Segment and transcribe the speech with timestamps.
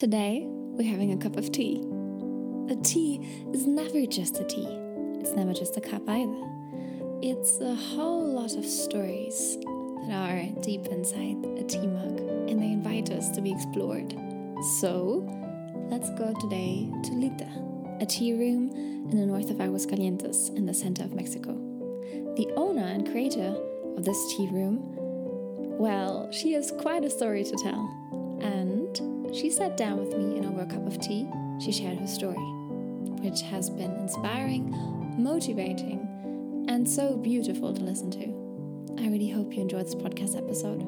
[0.00, 1.76] Today, we're having a cup of tea.
[2.68, 3.20] A tea
[3.52, 4.66] is never just a tea,
[5.20, 6.42] it's never just a cup either.
[7.22, 9.56] It's a whole lot of stories
[10.08, 12.18] that are deep inside a tea mug
[12.50, 14.12] and they invite us to be explored.
[14.80, 15.24] So,
[15.92, 17.48] let's go today to Lita,
[18.00, 18.72] a tea room
[19.12, 21.52] in the north of Aguascalientes in the center of Mexico.
[22.34, 23.56] The owner and creator
[23.96, 24.80] of this tea room,
[25.78, 28.04] well, she has quite a story to tell.
[29.44, 31.28] She sat down with me and over a cup of tea,
[31.62, 32.40] she shared her story,
[33.20, 34.74] which has been inspiring,
[35.18, 39.02] motivating, and so beautiful to listen to.
[39.04, 40.80] I really hope you enjoyed this podcast episode.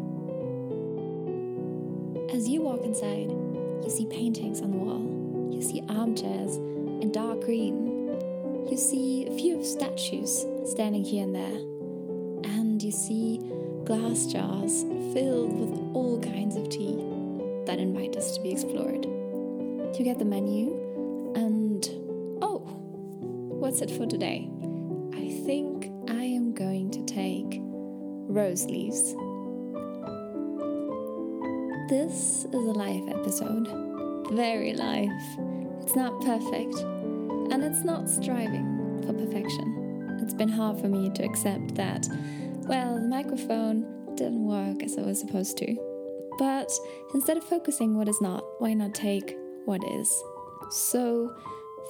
[2.34, 3.28] As you walk inside,
[3.84, 8.16] you see paintings on the wall, you see armchairs in dark green,
[8.70, 13.36] you see a few statues standing here and there, and you see
[13.84, 17.15] glass jars filled with all kinds of tea
[17.66, 19.04] that invite us to be explored.
[19.04, 20.72] You get the menu,
[21.34, 21.86] and
[22.42, 22.58] oh,
[23.58, 24.50] what's it for today?
[25.14, 27.60] I think I am going to take
[28.28, 29.14] rose leaves.
[31.88, 33.68] This is a live episode,
[34.32, 35.08] very live.
[35.80, 36.74] It's not perfect,
[37.52, 40.18] and it's not striving for perfection.
[40.22, 42.06] It's been hard for me to accept that,
[42.64, 45.85] well, the microphone didn't work as I was supposed to.
[46.38, 46.70] But
[47.14, 50.22] instead of focusing what is not, why not take what is?
[50.70, 51.34] So,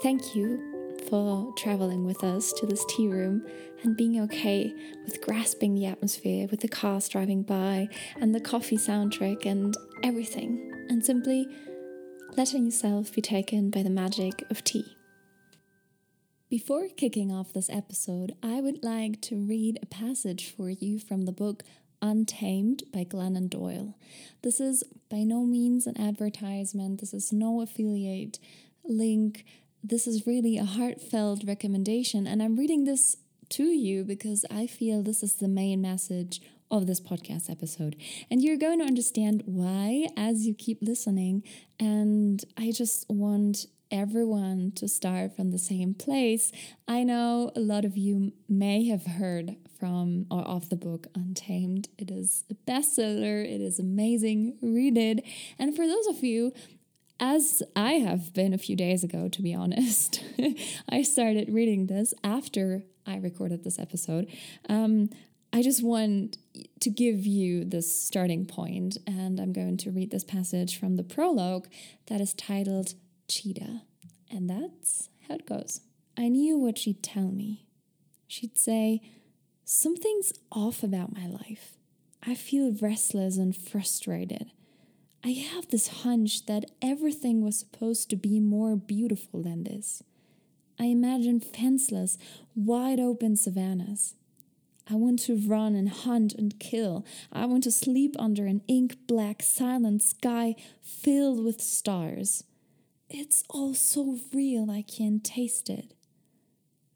[0.02, 3.44] thank you for traveling with us to this tea room
[3.82, 4.72] and being okay
[5.04, 7.88] with grasping the atmosphere with the cars driving by
[8.20, 11.46] and the coffee soundtrack and everything, and simply
[12.36, 14.96] letting yourself be taken by the magic of tea.
[16.48, 21.22] Before kicking off this episode, I would like to read a passage for you from
[21.22, 21.64] the book
[22.06, 23.96] Untamed by Glennon Doyle.
[24.42, 28.38] This is by no means an advertisement, this is no affiliate
[28.84, 29.44] link.
[29.82, 33.16] This is really a heartfelt recommendation, and I'm reading this
[33.48, 36.40] to you because I feel this is the main message
[36.70, 37.96] of this podcast episode.
[38.30, 41.42] And you're going to understand why as you keep listening.
[41.80, 46.52] And I just want everyone to start from the same place.
[46.86, 51.88] I know a lot of you may have heard from or of the book Untamed.
[51.98, 54.56] It is a bestseller, it is amazing.
[54.62, 55.24] Read it.
[55.58, 56.52] And for those of you
[57.18, 60.22] as I have been a few days ago, to be honest,
[60.88, 64.26] I started reading this after I recorded this episode.
[64.68, 65.08] Um,
[65.52, 66.36] I just want
[66.80, 71.02] to give you this starting point, and I'm going to read this passage from the
[71.02, 71.68] prologue
[72.08, 72.94] that is titled
[73.28, 73.82] Cheetah.
[74.30, 75.80] And that's how it goes.
[76.18, 77.66] I knew what she'd tell me.
[78.26, 79.00] She'd say,
[79.68, 81.72] Something's off about my life.
[82.24, 84.52] I feel restless and frustrated.
[85.24, 90.04] I have this hunch that everything was supposed to be more beautiful than this.
[90.78, 92.16] I imagine fenceless,
[92.54, 94.14] wide open savannas.
[94.88, 97.04] I want to run and hunt and kill.
[97.32, 102.44] I want to sleep under an ink black, silent sky filled with stars.
[103.10, 105.92] It's all so real I can taste it.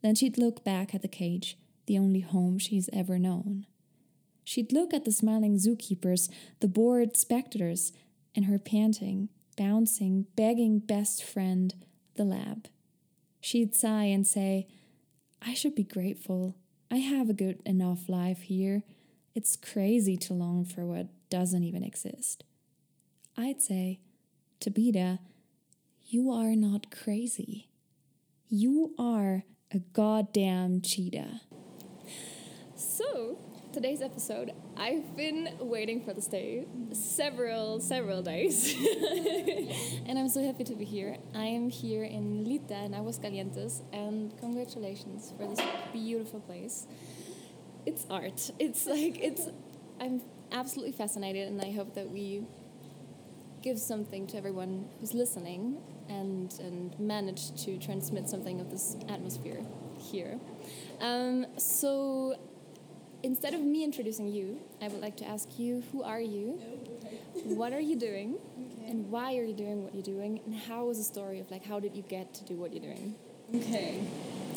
[0.02, 1.58] Then she'd look back at the cage,
[1.90, 3.66] the only home she's ever known.
[4.44, 6.30] She'd look at the smiling zookeepers,
[6.60, 7.90] the bored spectators,
[8.32, 11.74] and her panting, bouncing, begging best friend,
[12.14, 12.68] the lab.
[13.40, 14.68] She'd sigh and say,
[15.42, 16.54] I should be grateful.
[16.92, 18.84] I have a good enough life here.
[19.34, 22.44] It's crazy to long for what doesn't even exist.
[23.36, 23.98] I'd say,
[24.60, 25.18] Tabita,
[26.06, 27.68] you are not crazy.
[28.48, 29.42] You are
[29.72, 31.40] a goddamn cheetah.
[33.00, 33.38] So,
[33.72, 38.74] today's episode, I've been waiting for this day several, several days.
[40.06, 41.16] and I'm so happy to be here.
[41.34, 46.86] I am here in Lita in Aguascalientes, and congratulations for this beautiful place.
[47.86, 48.50] It's art.
[48.58, 49.48] It's like, it's,
[49.98, 50.20] I'm
[50.52, 52.42] absolutely fascinated, and I hope that we
[53.62, 55.78] give something to everyone who's listening
[56.10, 59.62] and, and manage to transmit something of this atmosphere
[59.96, 60.38] here.
[61.00, 62.36] Um, so
[63.22, 66.60] instead of me introducing you, I would like to ask you who are you?
[67.44, 68.36] What are you doing?
[68.58, 68.90] Okay.
[68.90, 70.40] And why are you doing what you're doing?
[70.44, 72.82] And how was the story of like how did you get to do what you're
[72.82, 73.14] doing?
[73.54, 74.02] Okay.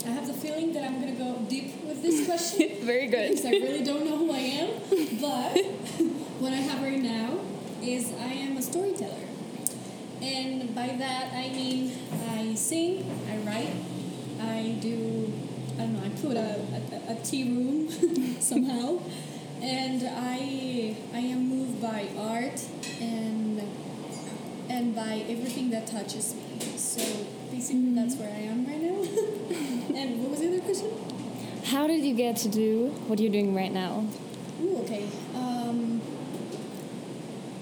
[0.05, 2.77] I have the feeling that I'm going to go deep with this question.
[2.85, 3.29] Very good.
[3.29, 4.69] Because I really don't know who I am.
[5.21, 5.57] But
[6.39, 7.39] what I have right now
[7.81, 9.27] is I am a storyteller.
[10.21, 11.91] And by that I mean
[12.29, 13.75] I sing, I write,
[14.41, 15.33] I do
[15.75, 17.89] I don't know, I put a, a, a tea room
[18.39, 18.99] somehow.
[19.61, 22.61] And I I am moved by art
[22.99, 23.61] and
[24.69, 26.59] and by everything that touches me.
[26.77, 27.01] So
[27.51, 29.95] basically, that's where I am right now.
[29.95, 30.91] and what was the other question?
[31.65, 34.05] How did you get to do what you're doing right now?
[34.61, 35.07] Ooh, okay.
[35.33, 36.01] Um,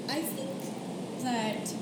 [0.09, 1.73] I think that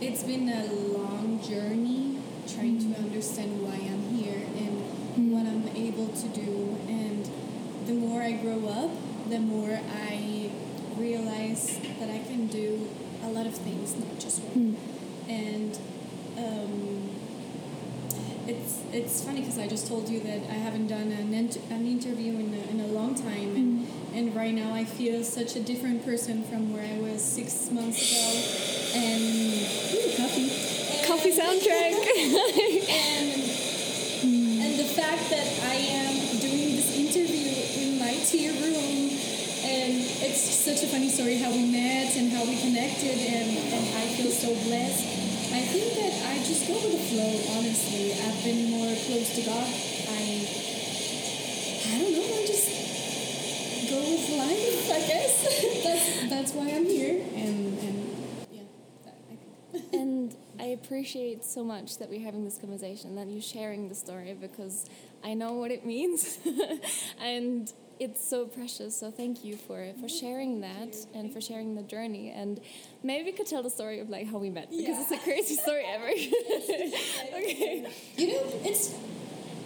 [0.00, 4.15] it's been a long journey trying to understand why I'm here
[5.16, 6.76] and what I'm able to do.
[6.88, 7.28] And
[7.86, 8.90] the more I grow up,
[9.28, 10.50] the more I
[10.96, 12.88] realize that I can do
[13.22, 14.76] a lot of things, not just one.
[15.28, 15.78] And
[16.38, 17.10] um,
[18.46, 21.86] it's it's funny because I just told you that I haven't done an, int- an
[21.86, 25.60] interview in a, in a long time, and, and right now I feel such a
[25.60, 29.00] different person from where I was six months ago.
[29.00, 29.22] And
[29.92, 30.48] ooh, coffee,
[31.06, 31.92] Coffee soundtrack.
[32.88, 33.35] and and
[35.06, 37.46] fact that I am doing this interview
[37.78, 39.14] in my tea room,
[39.62, 43.84] and it's such a funny story how we met and how we connected, and, and
[44.02, 45.06] I feel so blessed.
[45.54, 48.18] I think that I just go with the flow, honestly.
[48.18, 49.68] I've been more close to God.
[50.10, 50.22] I
[51.86, 52.66] I don't know, I just
[53.86, 55.34] go with life, I guess.
[55.86, 57.98] that's that's why I'm here and and
[58.50, 58.62] yeah,
[59.06, 59.94] that, I think.
[59.94, 64.36] and I appreciate so much that we're having this conversation, that you're sharing the story
[64.46, 64.76] because
[65.24, 66.38] I know what it means,
[67.20, 68.94] and it's so precious.
[69.00, 72.26] So thank you for for sharing that and for sharing the journey.
[72.42, 72.60] And
[73.02, 75.00] maybe we could tell the story of like how we met because Yeah.
[75.00, 76.06] it's the craziest story ever.
[77.40, 77.86] okay.
[78.16, 78.94] You know, it's.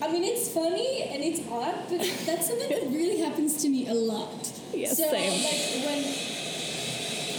[0.03, 3.87] I mean, it's funny and it's odd, but that's something that really happens to me
[3.87, 4.43] a lot.
[4.73, 5.43] Yeah, so, same.
[5.49, 6.01] like when.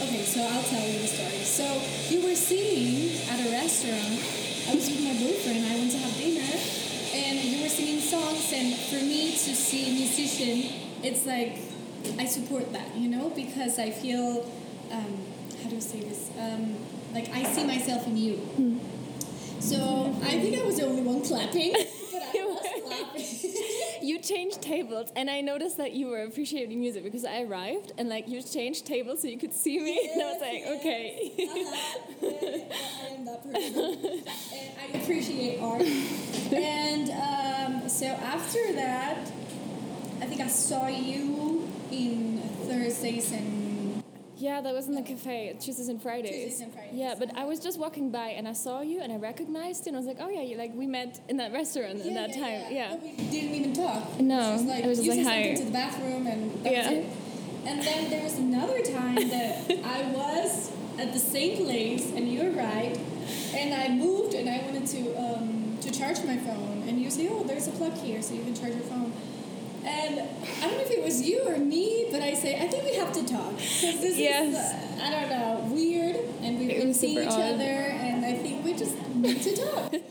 [0.02, 1.44] Okay, so I'll tell you the story.
[1.46, 1.62] So
[2.10, 4.18] you were singing at a restaurant.
[4.66, 5.64] I was with my boyfriend.
[5.64, 6.58] I went to have dinner,
[7.14, 8.52] and you were singing songs.
[8.52, 11.56] And for me to see a musician, it's like
[12.18, 14.44] I support that, you know, because I feel.
[14.90, 15.22] Um,
[15.62, 16.30] how do I say this?
[16.36, 16.74] Um,
[17.14, 18.80] like I see myself in you.
[19.60, 21.72] So I think I was the only one clapping,
[22.12, 24.01] but I was clapping.
[24.12, 28.10] You changed tables, and I noticed that you were appreciating music because I arrived and
[28.10, 31.32] like you changed tables so you could see me, and I was like, Yes, okay.
[31.38, 32.26] Uh-huh.
[33.00, 33.74] I am that person.
[34.52, 35.80] and I appreciate art.
[36.52, 39.32] and um, so after that,
[40.20, 43.61] I think I saw you in Thursdays and
[44.42, 46.32] Yeah, that was in the cafe, Tuesdays and Fridays.
[46.32, 46.94] Tuesdays and Fridays.
[46.94, 49.90] Yeah, but I was just walking by and I saw you and I recognized you
[49.90, 52.34] and I was like, oh yeah, you, like we met in that restaurant at that
[52.34, 52.72] time.
[52.72, 52.90] Yeah.
[52.90, 54.18] But we didn't even talk.
[54.18, 55.54] No, It was just like, it was just like, hi.
[55.54, 56.88] to the bathroom and that Yeah.
[56.90, 57.06] was it.
[57.66, 62.52] And then there was another time that I was at the same place and you
[62.52, 62.98] arrived
[63.54, 67.28] and I moved and I wanted to um, to charge my phone and you say,
[67.30, 69.12] oh, there's a plug here so you can charge your phone.
[69.84, 72.84] And I don't know if it was you or me, but I say, I think
[72.84, 73.50] we have to talk.
[73.56, 74.48] Because this Yes.
[74.54, 76.16] is, uh, I don't know, weird.
[76.42, 77.54] And we've been seeing each odd.
[77.54, 79.94] other and I think we just need to talk.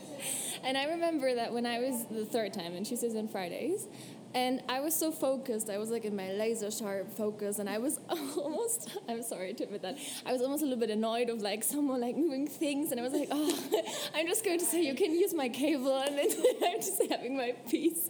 [0.64, 3.88] And I remember that when I was the third time and she says on Fridays,
[4.32, 7.78] and I was so focused, I was like in my laser sharp focus, and I
[7.78, 11.42] was almost, I'm sorry to admit that, I was almost a little bit annoyed of
[11.42, 13.82] like someone like moving things, and I was like, oh,
[14.14, 16.30] I'm just going to say, you can use my cable, and then
[16.64, 18.08] I'm just having my peace.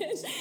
[0.00, 0.24] Yes.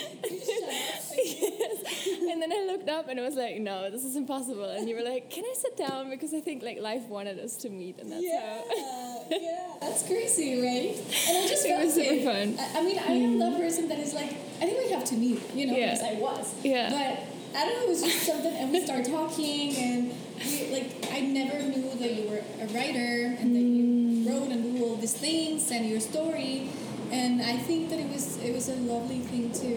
[2.30, 4.66] And then I looked up and I was like, no, this is impossible.
[4.70, 6.10] And you were like, can I sit down?
[6.10, 9.26] Because I think like life wanted us to meet, and that's Yeah, how.
[9.32, 10.96] yeah, that's crazy, right?
[11.28, 12.24] And I just It was super it.
[12.24, 12.60] fun.
[12.60, 14.32] I, I mean, I am that person that is like,
[14.62, 15.94] I think we have to meet, you know, Yeah.
[15.94, 16.54] because I was.
[16.64, 16.90] Yeah.
[16.90, 20.14] But I don't know, it was just something, and we started talking, and
[20.46, 24.26] we, like, I never knew that you were a writer and that Mm.
[24.26, 26.70] you wrote and do all these things and your story,
[27.12, 29.70] and I think that it was it was a lovely thing to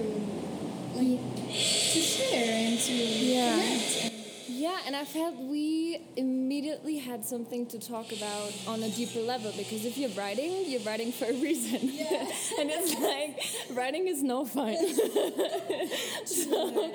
[0.99, 3.53] like to share and to Yeah.
[3.53, 4.05] connect.
[4.05, 4.11] And,
[4.61, 9.53] Yeah, and I felt we immediately had something to talk about on a deeper level
[9.57, 11.79] because if you're writing, you're writing for a reason.
[11.83, 12.29] Yeah.
[12.61, 13.41] and it's like
[13.75, 14.77] writing is no fun.
[16.27, 16.93] so,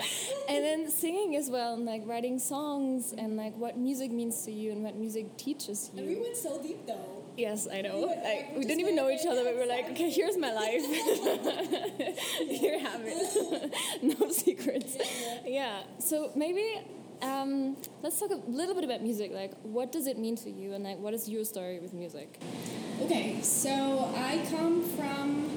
[0.48, 4.52] and then singing as well, and like writing songs and like what music means to
[4.52, 6.00] you and what music teaches you.
[6.02, 7.25] and we went so deep though.
[7.38, 8.00] Yes, I know.
[8.02, 10.86] Like we didn't even know each other, but we were like, okay, here's my life.
[12.48, 13.74] Here have it.
[14.20, 14.98] no secrets.
[15.46, 15.84] Yeah.
[16.00, 16.80] So maybe
[17.22, 19.32] um, let's talk a little bit about music.
[19.34, 22.40] Like, what does it mean to you, and like, what is your story with music?
[23.02, 25.50] Okay, so I come from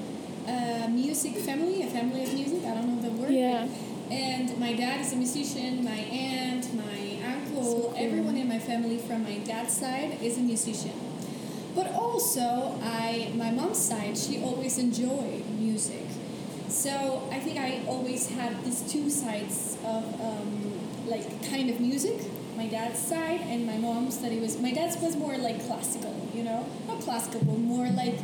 [0.47, 2.63] a music family, a family of music.
[2.65, 3.31] I don't know the word.
[3.31, 3.67] Yeah.
[4.11, 5.83] And my dad is a musician.
[5.83, 11.08] My aunt, my uncle, everyone in my family from my dad's side is a musician.
[11.75, 16.07] But also, I my mom's side, she always enjoyed music.
[16.67, 22.19] So I think I always had these two sides of um, like kind of music.
[22.59, 26.43] my dad's side, and my mom's study was my dad's was more like classical, you
[26.43, 28.19] know, not classical, but more like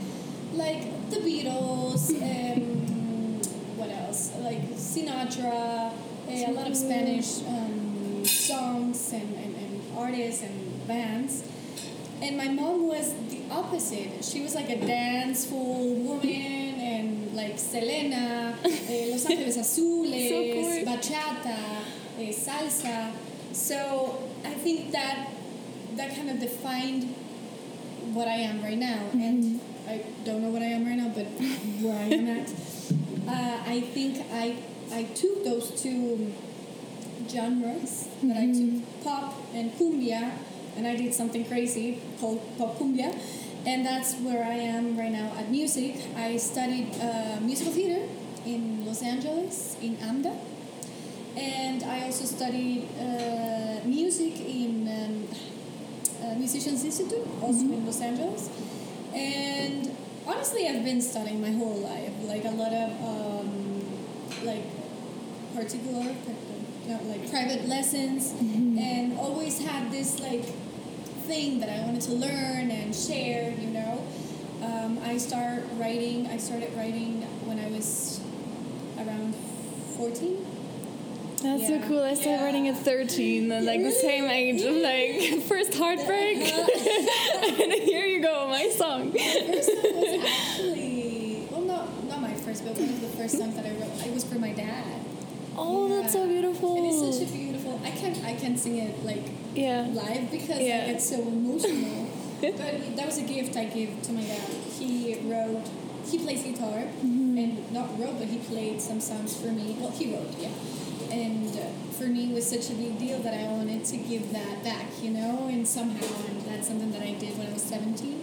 [0.54, 2.12] like the Beatles.
[2.22, 3.42] Um,
[3.78, 4.34] what else?
[4.40, 5.92] Like Sinatra,
[6.28, 11.44] eh, a lot of Spanish um, songs and, and, and artists and bands.
[12.22, 14.24] And my mom was the opposite.
[14.24, 20.86] She was like a danceful woman and like Selena, eh, Los Ángeles Azules, So cool.
[20.86, 21.58] bachata,
[22.20, 23.12] eh, salsa.
[23.52, 25.30] So I think that
[25.96, 27.04] that kind of defined
[28.14, 29.02] what I am right now.
[29.14, 31.26] And I don't know what I am right now, but
[31.82, 32.50] where I am at.
[33.28, 34.56] Uh, I think I
[34.94, 36.32] I took those two
[37.28, 40.34] genres that I took pop and cumbia,
[40.76, 43.16] and I did something crazy called pop cumbia,
[43.66, 45.96] and that's where I am right now at music.
[46.16, 48.08] I studied uh, musical theater
[48.46, 50.38] in Los Angeles in AMDA,
[51.38, 55.28] and I also studied uh, music in um,
[56.24, 58.50] uh, Musicians Institute, also in Los Angeles,
[59.14, 59.92] and
[60.28, 63.86] honestly, I've been studying my whole life, like a lot of um,
[64.44, 64.64] like
[65.56, 66.14] particular,
[66.88, 70.44] no, like private lessons, and always had this like
[71.28, 73.52] thing that I wanted to learn and share.
[73.52, 74.02] You know,
[74.64, 76.28] um, I start writing.
[76.28, 78.20] I started writing when I was
[78.98, 79.36] around
[79.98, 80.46] fourteen.
[81.42, 81.82] That's Yeah.
[81.82, 82.02] so cool.
[82.04, 82.46] I started Yeah.
[82.46, 86.38] writing at 13 and like the same age of like first heartbreak.
[87.62, 89.12] and here you go, my song.
[89.12, 93.56] first song was actually well, not not my first, but one of the first songs
[93.58, 94.06] that I wrote.
[94.08, 95.02] It was for my dad.
[95.58, 96.30] Oh, that's so Yeah.
[96.34, 96.78] beautiful.
[96.78, 97.80] It is such a beautiful.
[97.84, 99.24] I can I can sing it like
[99.56, 99.88] yeah.
[99.94, 100.84] live because Yeah.
[100.88, 102.08] I get so emotional.
[102.42, 104.42] but that was a gift I gave to my dad.
[104.80, 105.64] He wrote.
[106.06, 107.38] He plays guitar Mm-hmm.
[107.38, 109.76] and not wrote, but he played some songs for me.
[109.80, 110.52] Well, he wrote, yeah.
[111.12, 111.66] And uh,
[111.98, 114.86] for me, it was such a big deal that I wanted to give that back,
[115.02, 118.22] you know, and somehow, and that's something that I did when I was 17.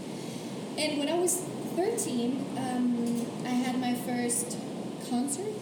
[0.79, 1.37] And when I was
[1.77, 4.57] 13, um, I had my first
[5.11, 5.59] concert.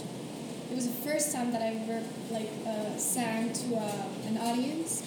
[0.71, 2.01] It was the first time that I ever
[2.31, 5.03] like uh, sang to uh, an audience,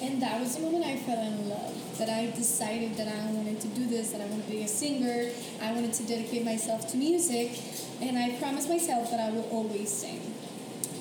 [0.00, 1.74] and that was the moment I fell in love.
[1.98, 4.68] That I decided that I wanted to do this, that I wanted to be a
[4.68, 5.30] singer.
[5.60, 7.58] I wanted to dedicate myself to music,
[8.00, 10.20] and I promised myself that I will always sing.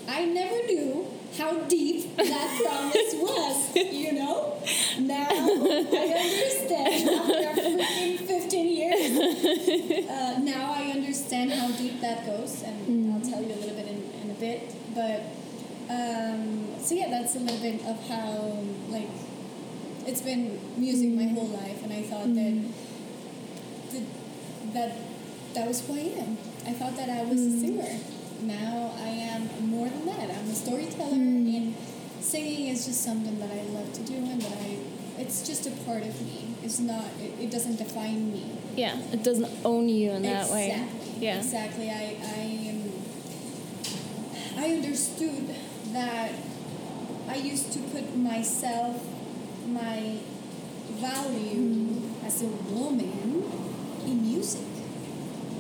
[0.08, 1.06] I never knew
[1.38, 4.54] how deep that promise was, you know?
[5.00, 10.06] Now I understand after freaking 15 years.
[10.16, 10.92] Uh, now I
[11.26, 13.32] understand how deep that goes, and I'll mm-hmm.
[13.32, 14.74] tell you a little bit in, in a bit.
[14.94, 15.22] But,
[15.90, 19.10] um, so yeah, that's a little bit of how, like,
[20.06, 21.36] it's been music my mm-hmm.
[21.36, 23.94] whole life, and I thought that, mm-hmm.
[23.94, 24.04] that
[24.74, 24.98] that
[25.56, 26.38] that was who I am.
[26.68, 28.00] I thought that I was a singer.
[28.42, 30.30] Now I am more than that.
[30.30, 31.76] I'm a storyteller, and
[32.20, 34.78] singing is just something that I love to do, and that I.
[35.18, 36.54] It's just a part of me.
[36.62, 37.06] It's not.
[37.20, 38.52] It, it doesn't define me.
[38.76, 40.86] Yeah, it doesn't own you in that way.
[41.22, 41.26] Exactly.
[41.28, 41.38] Yeah.
[41.38, 41.90] Exactly.
[41.90, 42.70] I I.
[42.70, 42.92] Um,
[44.58, 45.54] I understood
[45.92, 46.32] that
[47.28, 49.04] I used to put myself,
[49.68, 50.20] my
[50.92, 52.26] value mm-hmm.
[52.26, 53.44] as a woman,
[54.06, 54.62] in music.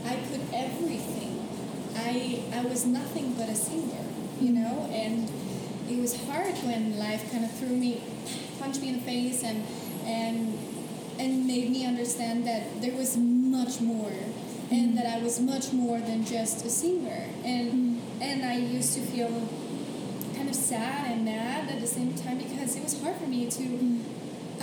[0.05, 1.47] I put everything.
[1.95, 4.05] I I was nothing but a singer,
[4.39, 4.63] you mm-hmm.
[4.63, 5.29] know, and
[5.89, 8.01] it was hard when life kind of threw me,
[8.59, 9.63] punched me in the face, and
[10.05, 10.57] and
[11.19, 14.11] and made me understand that there was much more,
[14.71, 19.01] and that I was much more than just a singer, and and I used to
[19.01, 19.47] feel
[20.35, 23.49] kind of sad and mad at the same time because it was hard for me
[23.49, 23.99] to.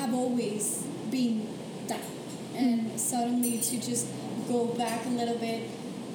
[0.00, 1.46] I've always been
[1.86, 2.00] that,
[2.56, 4.06] and suddenly to just
[4.48, 5.68] go back a little bit,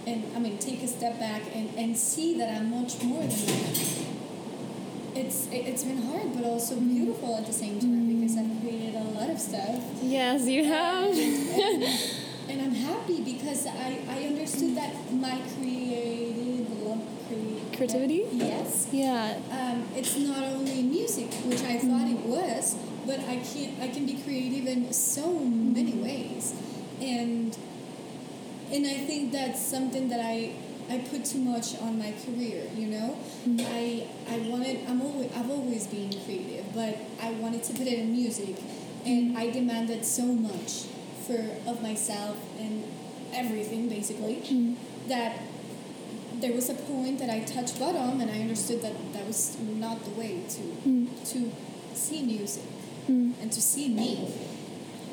[0.06, 3.30] and I mean take a step back and, and see that I'm much more than
[3.30, 4.06] that.
[5.16, 6.90] It's it, it's been hard, but also mm-hmm.
[6.90, 11.10] beautiful at the same time because I've created a lot of stuff, Yes, you have.
[11.10, 11.84] and,
[12.50, 17.02] and I'm happy because I I understood that my creative love
[17.76, 18.28] Creativity?
[18.34, 19.40] Yes yeah.
[19.52, 22.76] um, it's not only music, which I thought it was,
[23.06, 26.56] but I can I can be creative in so many ways,
[27.00, 27.56] and
[28.72, 30.52] and I think that's something that I
[30.90, 32.64] I put too much on my career.
[32.76, 33.18] You know,
[33.64, 38.00] I I wanted I'm always I've always been creative, but I wanted to put it
[38.00, 38.56] in music,
[39.06, 40.88] and I demanded so much
[41.26, 42.84] for of myself and
[43.34, 44.76] everything basically
[45.08, 45.40] that
[46.40, 50.04] there was a point that I touched bottom and I understood that that was not
[50.04, 51.32] the way to mm.
[51.32, 51.52] to
[51.96, 52.64] see music
[53.10, 53.34] mm.
[53.42, 54.34] and to see me.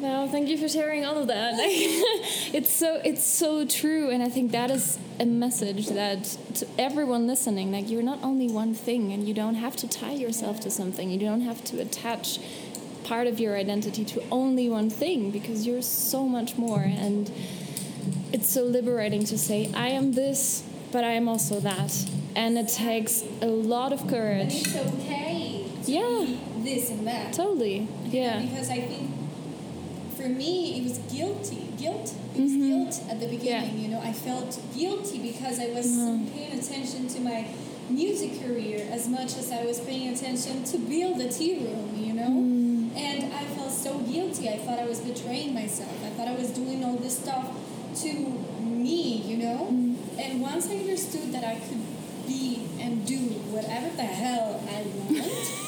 [0.01, 1.55] Well, thank you for sharing all of that.
[1.59, 7.27] it's so it's so true, and I think that is a message that to everyone
[7.27, 10.71] listening, like you're not only one thing, and you don't have to tie yourself to
[10.71, 11.11] something.
[11.11, 12.41] You don't have to attach
[13.05, 17.31] part of your identity to only one thing because you're so much more, and
[18.35, 20.63] it's so liberating to say, "I am this,
[20.93, 21.93] but I am also that,"
[22.43, 24.55] and it takes a lot of And courage.
[24.63, 25.65] it's okay.
[25.85, 26.27] to Yeah.
[26.27, 26.39] be
[26.71, 27.33] This and that.
[27.35, 28.41] Totally, yeah.
[28.41, 29.07] Because I think
[30.17, 31.63] for me it was guilty.
[31.79, 32.07] Guilt.
[32.35, 32.69] It was Mhm.
[32.69, 33.75] guilt at the beginning.
[33.77, 33.83] Yeah.
[33.83, 36.33] You know, I felt guilty because I was Mhm.
[36.35, 37.45] paying attention to my
[37.91, 41.89] music career as much as I was paying attention to build a tea room.
[42.07, 42.31] You know.
[42.31, 42.97] Mm.
[43.09, 44.49] And I felt so guilty.
[44.49, 45.93] I thought I was betraying myself.
[46.07, 47.45] I thought I was doing all this stuff
[47.97, 48.13] to
[48.61, 49.69] me, you know?
[49.71, 49.97] Mm.
[50.19, 51.81] And once I understood that I could
[52.27, 53.19] be and do
[53.55, 55.17] whatever the hell I want,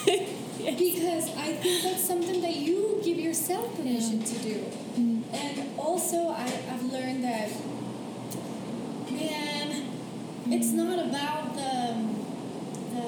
[0.79, 4.65] because I think that's something that you give yourself permission to do.
[4.99, 5.23] Mm.
[5.33, 7.51] And also, I, I've learned that,
[9.11, 9.87] man,
[10.49, 11.97] it's not about the,
[12.95, 13.07] the,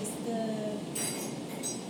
[0.00, 0.76] is the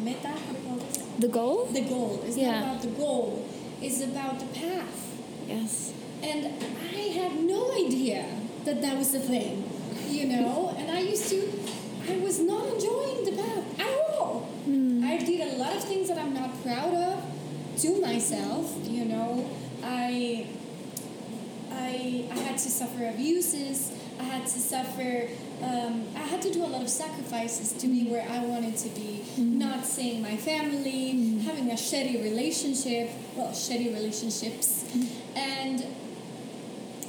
[0.02, 0.96] meta, how do you call this?
[1.18, 1.64] The goal?
[1.66, 2.22] The goal.
[2.26, 2.50] It's Yeah.
[2.60, 3.48] not about the goal.
[3.82, 5.02] It's about the path.
[5.46, 5.92] Yes.
[6.22, 6.46] And
[6.92, 8.24] I had no idea
[8.64, 9.64] that that was the thing,
[10.08, 10.74] you know?
[10.76, 11.48] and I used to,
[12.08, 14.48] I was not enjoying the path at all.
[14.68, 15.04] Mm.
[15.04, 17.22] I did a lot of things that I'm not proud of
[17.82, 19.48] to myself, you know?
[19.82, 20.46] I,
[21.70, 23.92] I, I had to suffer abuses.
[24.18, 25.28] I had to suffer,
[25.62, 28.88] um, I had to do a lot of sacrifices to be where I wanted to
[28.90, 29.24] be.
[29.24, 29.58] Mm-hmm.
[29.58, 31.40] Not seeing my family, mm-hmm.
[31.40, 34.84] having a shitty relationship, well, shitty relationships.
[34.84, 35.38] Mm-hmm.
[35.38, 35.86] And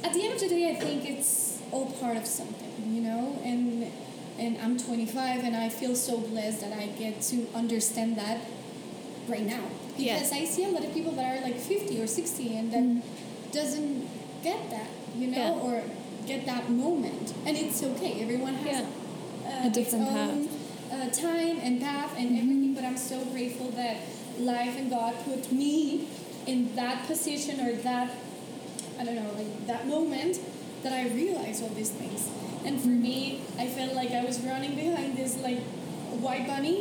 [0.04, 3.38] at the end of the day, I think it's all part of something, you know?
[3.44, 3.92] And,
[4.38, 8.40] and I'm 25 and I feel so blessed that I get to understand that
[9.28, 9.64] right now.
[9.96, 13.52] Because I see a lot of people that are like 50 or 60 and that
[13.52, 14.08] doesn't
[14.42, 15.50] get that, you know, Yeah.
[15.50, 15.82] or
[16.28, 17.32] get that moment.
[17.46, 18.12] And it's okay.
[18.22, 19.50] Everyone has Yeah.
[19.64, 20.16] uh, A different its
[20.92, 22.74] own uh, time and path and everything.
[22.74, 23.96] But I'm so grateful that
[24.38, 26.06] life and God put me
[26.46, 28.10] in that position or that
[29.00, 30.38] I don't know, like that moment
[30.82, 32.28] that I realized all these things.
[32.64, 35.60] And for me, I felt like I was running behind this like
[36.26, 36.78] white bunny,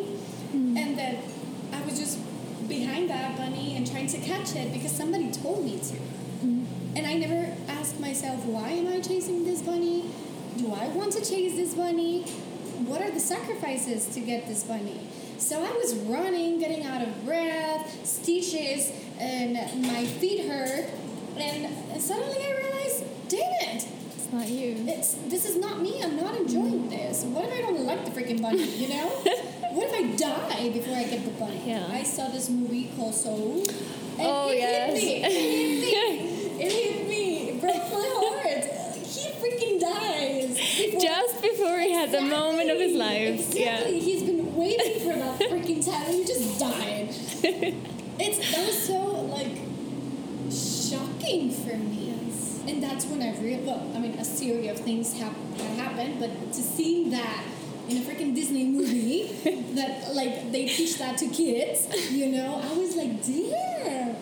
[0.53, 1.15] and that
[1.71, 2.17] I was just
[2.67, 5.97] behind that bunny and trying to catch it because somebody told me to.
[6.97, 7.53] And I never
[7.99, 10.09] myself, why am I chasing this bunny?
[10.57, 12.23] Do I want to chase this bunny?
[12.85, 14.99] What are the sacrifices to get this bunny?
[15.37, 20.85] So I was running, getting out of breath, stitches, and my feet hurt.
[21.37, 24.75] And suddenly I realized, damn it, It's not you.
[24.87, 26.01] it's this is not me.
[26.03, 27.23] I'm not enjoying this.
[27.23, 28.63] What if I don't like the freaking bunny?
[28.63, 29.07] You know?
[29.71, 31.61] what if I die before I get the bunny?
[31.65, 31.87] Yeah.
[31.91, 33.63] I saw this movie called Soul.
[34.17, 34.99] And Oh, it yes.
[34.99, 35.23] hit me.
[35.23, 36.63] It hit me.
[36.63, 37.49] it hit me.
[37.49, 38.63] It broke my heart.
[39.05, 40.57] He freaking dies.
[40.57, 43.39] before- Just before he had the moment of his life.
[43.55, 43.99] Exactly.
[43.99, 47.09] He's been waiting for that freaking time and he just died.
[48.19, 48.97] It's that was so
[49.29, 49.55] like
[50.51, 51.93] shocking for me.
[52.67, 55.31] And that's when I realized, well, I mean, a series of things had
[55.77, 57.43] happened, but to see that
[57.87, 59.23] in a freaking Disney movie,
[59.75, 64.15] that like they teach that to kids, you know, I was like, dear,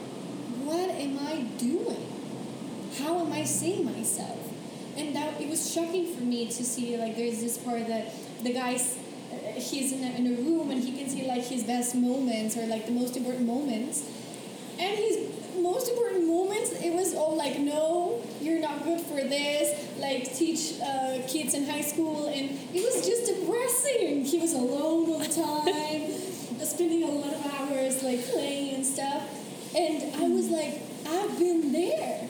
[0.64, 2.06] what am I doing?
[3.00, 4.45] How am I seeing myself?
[4.98, 8.54] And that it was shocking for me to see like there's this part that the
[8.54, 8.98] guy's
[9.32, 12.56] uh, he's in a, in a room and he can see like his best moments
[12.56, 14.10] or like the most important moments.
[14.80, 19.98] And his most important moments it was all like no you're not good for this
[19.98, 22.28] like teach uh, kids in high school.
[22.28, 24.24] And it was just depressing.
[24.24, 26.12] He was alone all the time
[26.66, 29.24] spending a lot of hours like playing and stuff.
[29.76, 32.28] And i was like i've been there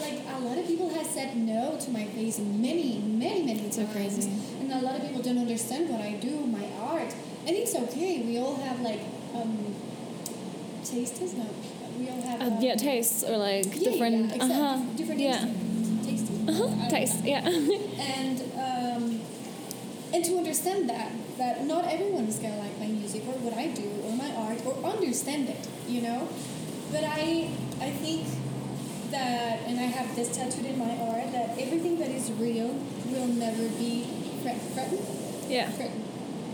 [0.00, 3.76] like a lot of people have said no to my face many many many times
[3.76, 4.30] So crazy.
[4.60, 7.12] and a lot of people don't understand what i do my art
[7.46, 9.00] and it's okay we all have like
[9.34, 9.74] um
[10.84, 11.46] tastes no
[11.98, 14.16] we all have Uh, um, yeah, tastes or like yeah, different.
[14.28, 14.56] yeah, exactly.
[14.56, 14.76] uh huh.
[14.96, 15.44] different Yeah.
[16.06, 16.66] tastes Uh-huh.
[16.66, 17.18] don't Taste.
[17.24, 17.42] Yeah.
[18.16, 19.02] and um,
[20.12, 23.66] and to understand that that not everyone is gonna like my music or what I
[23.68, 26.26] do or my art or understand it, you know.
[26.90, 28.24] But I I think
[29.10, 32.68] that and I have this tattooed in my art that everything that is real
[33.06, 34.04] will never be
[34.42, 35.00] threatened.
[35.48, 35.70] yeah.
[35.70, 36.04] Threatened.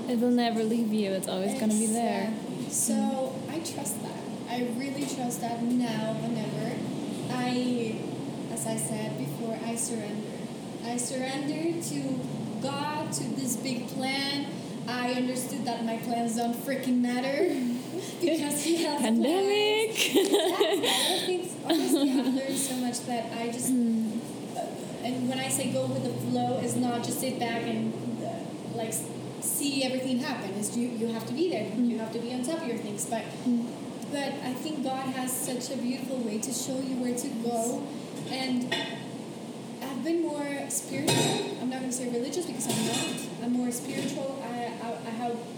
[0.08, 1.10] It will never leave you.
[1.12, 2.32] It's always gonna be there.
[2.70, 4.12] So I trust that.
[4.48, 6.76] I really trust that now whenever
[7.32, 7.96] I,
[8.52, 10.28] as I said before, I surrender.
[10.84, 12.20] I surrender to
[12.62, 14.46] God, to this big plan.
[14.88, 17.48] I understood that my plans don't freaking matter
[18.20, 19.20] because He has a plan.
[19.20, 20.88] exactly.
[20.88, 23.72] I think honestly, I've learned so much that I just.
[23.72, 24.18] Mm.
[24.56, 24.60] Uh,
[25.04, 27.92] and when I say go with the flow, is not just sit back and
[28.24, 28.94] uh, like
[29.40, 30.50] see everything happen.
[30.54, 31.64] Is you you have to be there.
[31.64, 31.88] Mm.
[31.88, 33.04] You have to be on top of your things.
[33.06, 33.24] But
[34.12, 37.82] but I think God has such a beautiful way to show you where to go,
[38.30, 38.74] and
[39.82, 41.58] I've been more spiritual.
[41.60, 43.44] I'm not going to say religious because I'm not.
[43.44, 44.42] I'm more spiritual.
[44.42, 45.55] I I, I have I had open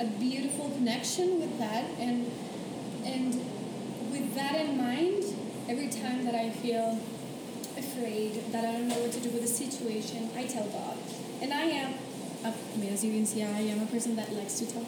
[0.00, 2.30] a beautiful connection with that, and
[3.04, 3.34] and
[4.10, 5.24] with that in mind,
[5.68, 6.98] every time that I feel
[7.76, 10.96] afraid that I don't know what to do with a situation, I tell God,
[11.42, 11.94] and I am.
[12.44, 14.86] I mean, as you can see, I am a person that likes to talk.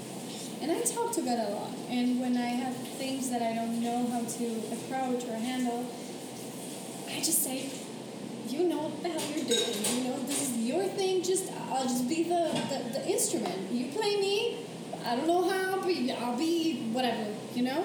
[0.62, 1.73] And I talk to God a lot.
[1.88, 4.46] And when I have things that I don't know how to
[4.77, 5.87] approach or handle,
[7.09, 7.70] I just say,
[8.46, 10.05] you know what the hell you're doing.
[10.05, 11.23] You know, this is your thing.
[11.23, 13.73] Just I'll just be the, the, the instrument.
[13.73, 14.66] You play me.
[15.05, 17.85] I don't know how, but I'll be whatever, you know?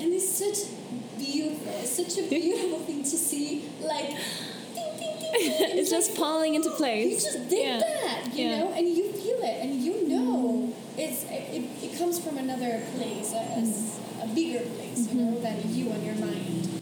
[0.00, 0.70] And it's such
[1.18, 1.72] beautiful.
[1.80, 4.08] It's such a beautiful thing to see, like,
[4.74, 5.30] ding, ding, ding,
[5.78, 7.24] it's just like, falling into place.
[7.24, 7.78] you just did Yeah.
[7.78, 8.58] that, you Yeah.
[8.60, 11.00] know, and you feel it, and you know mm-hmm.
[11.00, 14.34] it's it, it comes from another place, a mm-hmm.
[14.34, 15.34] bigger place, you mm-hmm.
[15.34, 16.73] know, than you and your mind.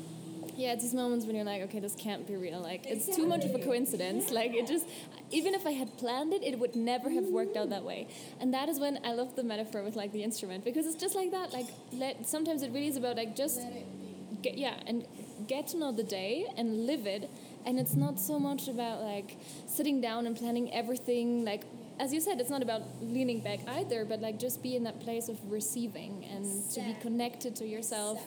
[0.63, 2.61] Yeah, it's these moments when you're like, okay, this can't be real.
[2.61, 3.65] Like, it's too much of a Exactly.
[3.71, 4.31] coincidence.
[4.31, 4.87] Like, it just,
[5.33, 8.07] even if I had planned it, it would never have worked out that way.
[8.41, 11.17] And that is when I love the metaphor with like the instrument because it's just
[11.17, 11.53] like that.
[11.53, 14.37] Like, let sometimes it really is about like just Let it be.
[14.43, 15.05] get yeah and
[15.49, 17.29] get to know the day and live it.
[17.67, 21.45] And it's not so much about like sitting down and planning everything.
[21.45, 21.65] Like,
[21.99, 25.01] as you said, it's not about leaning back either, but like just be in that
[25.01, 26.45] place of receiving and
[26.75, 28.19] to be connected to yourself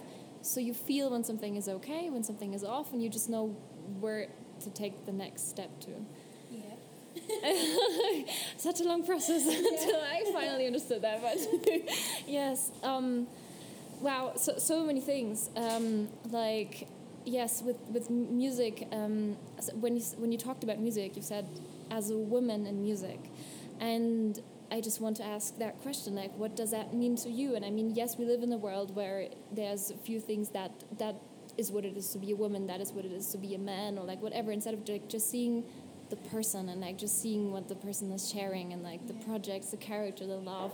[0.45, 3.47] so you feel when something is okay, when something is off, and you just know
[3.99, 4.27] where
[4.62, 5.91] to take the next step to.
[6.51, 8.23] Yeah.
[8.58, 11.21] Such a long process until I finally understood that.
[11.21, 11.38] But
[12.27, 13.27] yes, um,
[14.01, 15.49] wow, so so many things.
[15.55, 16.88] Um, like
[17.25, 18.88] yes, with with music.
[18.91, 19.38] Um,
[19.79, 21.47] when you when you talked about music, you said
[21.89, 23.19] as a woman in music,
[23.79, 24.39] and
[24.71, 27.56] I just want to ask that question, like, what does that mean to you?
[27.56, 30.71] And I mean, yes, we live in a world where there's a few things that
[30.97, 31.15] that
[31.58, 33.56] is what it is to be a woman, that is what it is to be
[33.56, 34.51] a man, or like whatever.
[34.51, 35.63] Instead of like just seeing
[36.10, 39.71] the person and like just seeing what the person is sharing and like the projects,
[39.71, 40.71] the character, the love,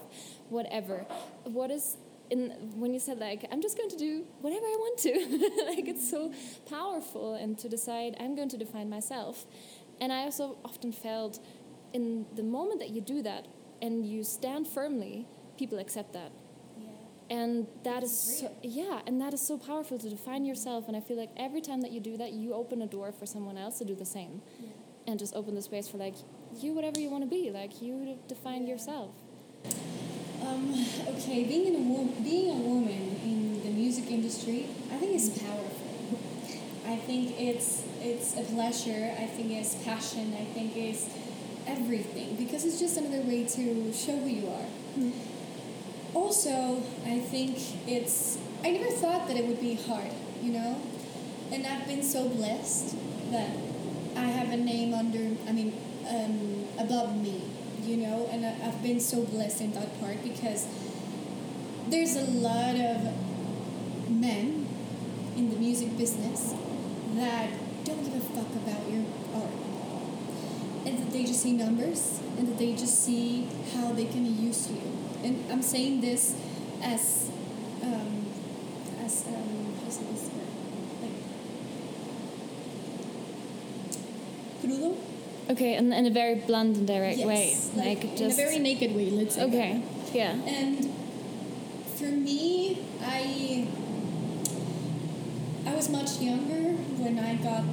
[0.49, 1.06] whatever.
[1.43, 1.97] What is
[2.30, 5.88] in when you said like I'm just going to do whatever I want to, like
[5.88, 6.34] it's so
[6.69, 9.45] powerful and to decide I'm going to define myself.
[9.99, 11.39] And I also often felt
[11.93, 13.47] in the moment that you do that
[13.81, 15.25] and you stand firmly,
[15.57, 16.31] people accept that.
[16.79, 16.87] Yeah.
[17.37, 20.87] And that is so, yeah, and that is so powerful to define yourself.
[20.87, 23.25] And I feel like every time that you do that, you open a door for
[23.25, 24.69] someone else to do the same, Yeah.
[25.07, 26.15] and just open the space for like
[26.59, 28.73] you, whatever you want to be, like you define Yeah.
[28.73, 29.11] yourself.
[30.43, 30.73] Um,
[31.07, 35.29] okay, being in a wo- being a woman in the music industry, I think is
[35.29, 36.17] powerful.
[36.87, 39.13] I think it's it's a pleasure.
[39.19, 40.33] I think it's passion.
[40.33, 41.05] I think it's
[41.67, 45.12] everything because it's just another way to show who you are.
[46.13, 48.38] Also, I think it's.
[48.63, 50.80] I never thought that it would be hard, you know,
[51.52, 52.95] and I've been so blessed
[53.32, 53.50] that
[54.15, 55.36] I have a name under.
[55.47, 55.74] I mean,
[56.08, 57.41] um, above me,
[57.84, 60.67] you know, and I, I've been so blessed in that part because
[61.88, 64.67] there's a lot of men
[65.36, 66.54] in the music business
[67.15, 67.50] that
[67.86, 69.70] don't give a fuck about your art
[70.85, 74.69] and that they just see numbers and that they just see how they can use
[74.69, 74.81] you.
[75.23, 76.35] And I'm saying this
[76.81, 77.29] as
[77.83, 78.25] um,
[79.05, 80.47] as um, how to this word
[81.01, 81.17] like
[84.63, 84.97] crudo.
[85.51, 88.59] Okay, and in a very blunt and direct way, Yes, like, in just a very
[88.59, 89.09] naked way.
[89.09, 89.43] Let's say.
[89.43, 89.81] okay,
[90.13, 90.89] yeah, And
[91.97, 93.67] for me, I
[95.67, 97.63] I was much younger when I got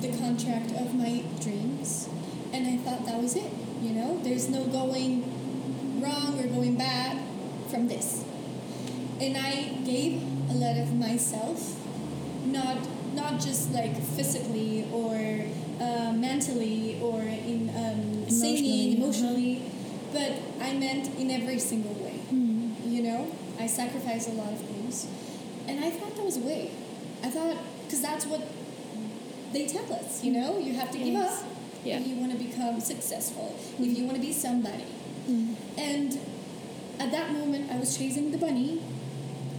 [0.00, 2.08] the contract of my dreams,
[2.54, 3.50] and I thought that was it.
[3.82, 7.20] You know, there's no going wrong or going bad
[7.68, 8.24] from this.
[9.20, 11.58] And I gave a lot of myself,
[12.46, 12.78] not
[13.14, 15.14] not just like physically or
[15.80, 19.62] uh, mentally or in um, singing Emotionally, emotionally,
[20.12, 22.20] but I meant in every single way.
[22.30, 25.06] You know, I sacrificed a lot of things,
[25.66, 26.70] and I thought that was a way.
[27.22, 28.42] I thought because that's what
[29.52, 30.22] they tell us.
[30.22, 31.42] You know, you have to give up
[31.84, 31.98] Yeah.
[31.98, 34.84] if you want to become successful, if you want to be somebody.
[35.28, 35.54] Mm-hmm.
[35.78, 36.18] And
[36.98, 38.80] at that moment, I was chasing the bunny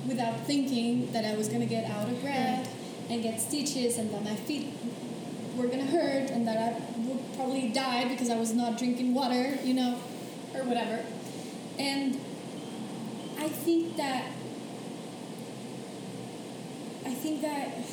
[0.07, 2.73] without thinking that I was going to get out of breath
[3.09, 4.73] and get stitches and that my feet
[5.55, 9.13] were going to hurt and that I would probably die because I was not drinking
[9.13, 9.99] water, you know,
[10.53, 11.03] or whatever.
[11.77, 12.19] And
[13.37, 14.31] I think that
[17.05, 17.84] I think that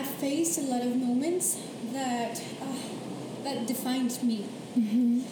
[0.00, 1.60] I've faced a lot of moments
[1.92, 4.46] that uh, that defined me
[4.78, 5.22] Mm-hmm.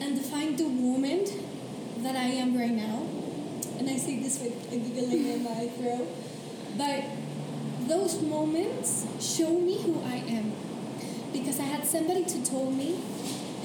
[0.00, 1.24] and defined the woman
[1.98, 3.06] that I am right now.
[3.78, 6.08] And I say this with a giggling in my throat.
[6.78, 7.04] But
[7.86, 10.52] those moments show me who I am.
[11.34, 12.98] Because I had somebody to tell me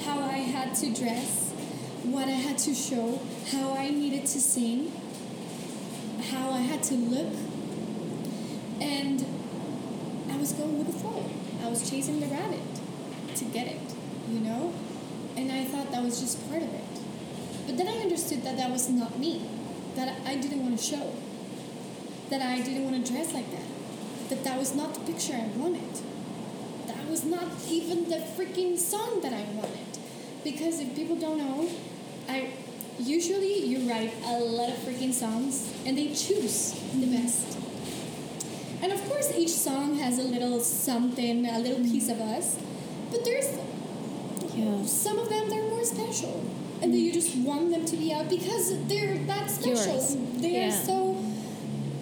[0.05, 1.51] how I had to dress,
[2.03, 4.91] what I had to show, how I needed to sing,
[6.31, 7.33] how I had to look.
[8.81, 9.25] And I
[10.43, 11.23] was going with the flow.
[11.63, 12.59] I was chasing the rabbit
[13.35, 13.79] to get it,
[14.29, 14.73] you know?
[15.37, 16.83] And I thought that was just part of it.
[17.65, 19.47] But then I understood that that was not me,
[19.95, 21.13] that I didn't want to show,
[22.29, 23.69] that I didn't want to dress like that,
[24.27, 25.93] that that was not the picture I wanted.
[26.87, 29.97] That was not even the freaking song that I wanted.
[30.43, 31.69] Because if people don't know,
[32.27, 32.49] I
[32.99, 37.52] usually you write a lot of freaking songs and they choose the best.
[38.83, 41.89] And of course, each song has a little something, a little mm-hmm.
[41.89, 42.57] piece of us.
[43.09, 43.47] But there's
[44.53, 44.85] Yeah.
[44.85, 46.43] some of them they're more special,
[46.81, 47.45] and then you just mm-hmm.
[47.45, 49.93] want them to be out because they're that special.
[49.93, 50.17] Yours.
[50.43, 51.15] They're so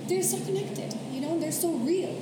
[0.07, 0.95] they're so connected.
[1.13, 2.19] You know, they're so real.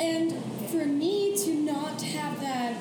[0.00, 0.32] And
[0.72, 2.74] for me to not have that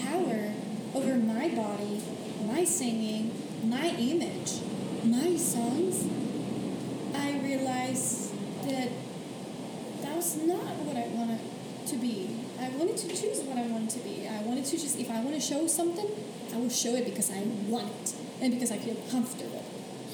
[0.00, 0.52] power
[0.94, 2.00] over my body,
[2.46, 3.32] my singing,
[3.64, 4.60] my image,
[5.02, 6.06] my songs,
[7.12, 8.30] I realized
[8.68, 9.03] that that
[10.24, 11.40] was not what I wanted
[11.86, 12.30] to be.
[12.58, 14.26] I wanted to choose what I wanted to be.
[14.26, 16.08] I wanted to just, if I want to show something,
[16.52, 19.64] I will show it because I want it and because I feel comfortable.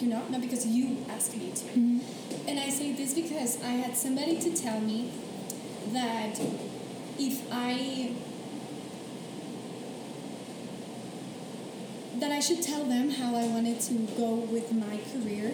[0.01, 1.65] You know, not because you asked me to.
[1.65, 2.49] Mm-hmm.
[2.49, 5.13] And I say this because I had somebody to tell me
[5.93, 6.41] that
[7.19, 8.15] if I
[12.19, 15.53] that I should tell them how I wanted to go with my career,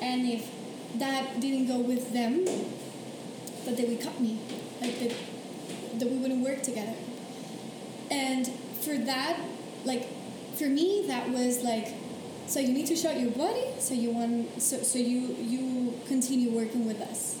[0.00, 0.50] and if
[0.98, 2.46] that didn't go with them,
[3.68, 4.38] that they would cut me,
[4.80, 5.14] like that,
[5.98, 6.94] that we wouldn't work together.
[8.10, 8.46] And
[8.80, 9.38] for that,
[9.84, 10.08] like,
[10.56, 11.88] for me, that was like,
[12.46, 16.50] so you need to show your body, so you want, so so you you continue
[16.50, 17.38] working with us.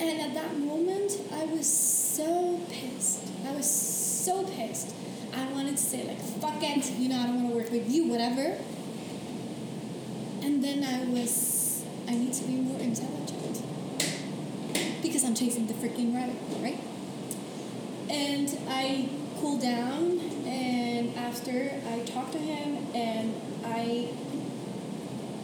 [0.00, 3.22] And at that moment, I was so pissed.
[3.46, 4.94] I was so pissed.
[5.32, 7.88] I wanted to say like, fuck it, you know, I don't want to work with
[7.90, 8.58] you, whatever.
[10.42, 13.37] And then I was, I need to be more intelligent
[15.08, 16.78] because I'm chasing the freaking rabbit, right?
[18.10, 19.08] And I
[19.40, 24.10] cooled down, and after I talked to him, and I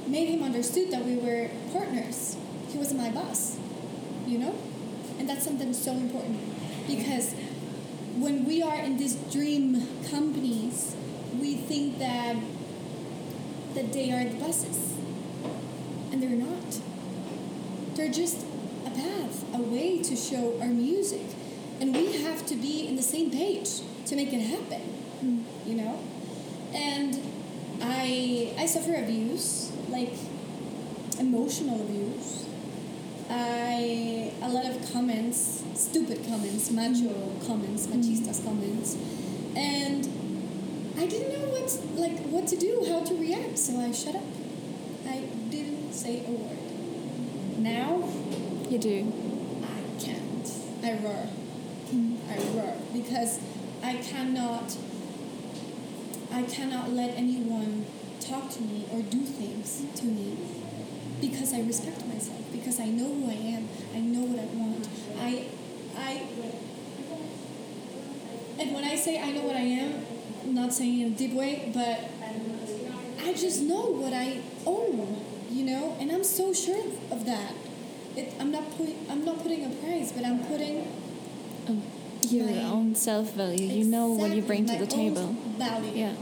[0.07, 2.37] made him understood that we were partners.
[2.69, 3.57] He wasn't my boss,
[4.27, 4.55] you know,
[5.19, 6.41] and that's something so important
[6.87, 7.33] because
[8.19, 10.95] when we are in these dream companies,
[11.41, 12.37] we think that
[13.75, 14.95] that they are the bosses,
[16.13, 16.81] and they're not.
[17.95, 18.45] They're just
[18.95, 21.27] path, a way to show our music,
[21.81, 24.83] and we have to be in the same page to make it happen.
[25.67, 25.99] You know,
[26.75, 27.21] and
[27.81, 30.13] I I suffer abuse, like
[31.19, 32.47] emotional abuse.
[33.31, 38.49] I a lot of comments, stupid comments, macho comments, machistas mm-hmm.
[38.49, 38.97] comments,
[39.57, 40.07] and
[40.99, 44.23] I didn't know what like what to do, how to react, so I shut up.
[45.07, 47.59] I didn't say a word.
[47.59, 48.09] Now
[48.75, 49.13] You do.
[49.63, 50.53] I can't.
[50.83, 51.29] I roar.
[52.29, 53.39] I roar because
[53.85, 54.77] I cannot.
[56.33, 57.87] I cannot let anyone
[58.19, 60.37] talk to me or do things to me
[61.21, 63.69] because I respect myself because I know who I am.
[63.95, 64.89] I know what I want.
[65.21, 65.47] I
[65.97, 66.27] I
[68.59, 70.05] and when I say I know what I am,
[70.43, 72.11] I'm not saying in a deep way, but
[73.25, 76.83] I just know what I own, you know, and I'm so sure
[77.13, 77.53] of that.
[78.17, 80.87] It, I'm not putting I'm not putting a price, but I'm putting
[81.67, 81.83] Um,
[82.21, 83.67] your own self value.
[83.67, 85.35] You know what you bring to the table.
[85.59, 85.93] Value.
[85.95, 86.15] Yeah.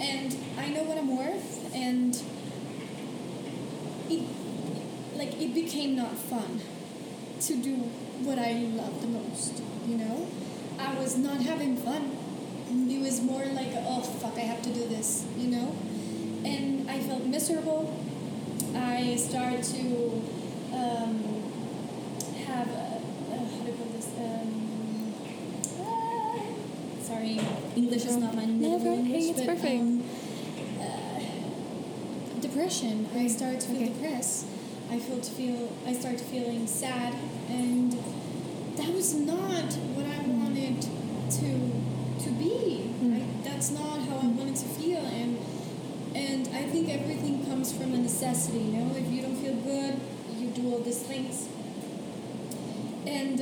[0.00, 2.14] And I know what I'm worth, and
[4.08, 4.22] it
[5.16, 6.60] like it became not fun
[7.42, 7.74] to do
[8.26, 9.62] what I love the most.
[9.86, 10.26] You know,
[10.78, 12.16] I was not having fun.
[12.88, 15.24] It was more like, oh fuck, I have to do this.
[15.36, 15.76] You know,
[16.44, 17.94] and I felt miserable.
[18.74, 20.22] I started to
[20.72, 21.24] um,
[22.46, 24.08] have a, uh, how do you call this?
[24.18, 25.14] Um,
[25.80, 26.38] ah,
[27.02, 27.40] sorry,
[27.76, 29.24] English is not my native language.
[29.24, 29.80] it's but, perfect.
[29.80, 30.04] Um,
[30.80, 33.08] uh, depression.
[33.16, 33.88] I started to feel Okay.
[33.92, 34.46] depressed.
[34.90, 35.72] I felt to feel.
[35.86, 37.14] I started feeling sad,
[37.48, 37.92] and
[38.76, 41.50] that was not what I wanted to
[42.24, 42.90] to be.
[43.02, 43.16] Mm.
[43.16, 45.38] I, that's not how I wanted to feel, and
[46.14, 48.58] and I think everything comes from a necessity.
[48.58, 50.00] You know, if you don't feel good,
[50.54, 51.48] do all these things.
[53.06, 53.40] And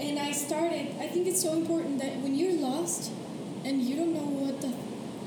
[0.00, 0.94] and I started.
[1.00, 3.12] I think it's so important that when you're lost
[3.64, 4.72] and you don't know what the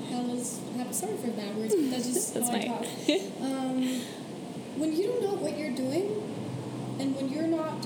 [0.10, 0.60] hell is.
[0.77, 2.86] I'm sorry for that words, but that's just That's how I talk.
[3.41, 4.01] Um,
[4.77, 6.21] when you don't know what you're doing,
[6.99, 7.86] and when you're not,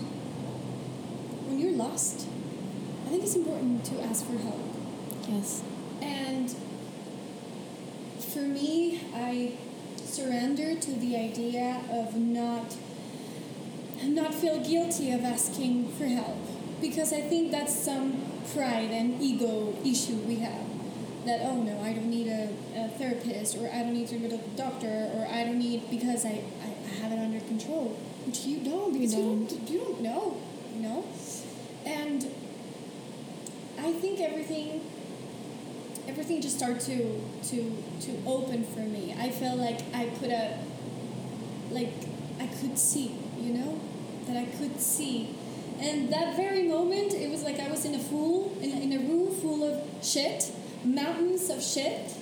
[1.48, 2.28] when you're lost,
[3.06, 4.60] I think it's important to ask for help.
[5.28, 5.64] Yes.
[6.02, 6.54] And
[8.20, 9.54] for me, I
[9.98, 12.76] surrender to the idea of not
[14.10, 16.38] not feel guilty of asking for help
[16.82, 18.22] because I think that's some
[18.54, 20.66] pride and ego issue we have.
[21.26, 24.30] That oh no, I don't need a, a therapist or I don't need to go
[24.30, 27.98] to the doctor or I don't need because I, I, have it under control.
[28.26, 29.48] Which you don't because you don't.
[29.48, 30.38] don't you don't know,
[30.76, 31.06] you know?
[31.86, 32.26] And
[33.80, 34.82] I think everything
[36.08, 39.16] everything just started to to to open for me.
[39.18, 40.58] I felt like I could have
[41.70, 41.94] like
[42.40, 43.80] I could see, you know,
[44.32, 45.36] that I could see.
[45.80, 49.00] And that very moment, it was like I was in a pool, in, in a
[49.00, 50.52] room full of shit,
[50.84, 52.14] mountains of shit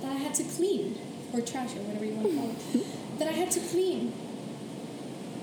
[0.00, 0.98] that I had to clean,
[1.32, 2.86] or trash, or whatever you want to call it,
[3.18, 4.12] that I had to clean.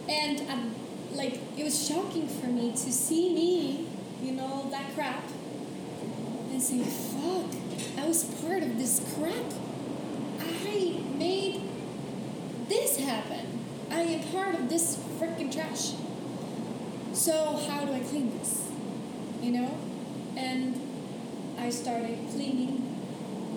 [0.09, 0.75] And um,
[1.13, 3.87] like it was shocking for me to see me,
[4.21, 5.23] you know, that crap,
[6.51, 7.51] and say, "Fuck,
[7.97, 9.53] I was part of this crap.
[10.39, 11.61] I made
[12.67, 13.59] this happen.
[13.89, 15.93] I am part of this freaking trash.
[17.13, 18.67] So how do I clean this?
[19.41, 19.77] You know?
[20.35, 20.81] And
[21.59, 22.77] I started cleaning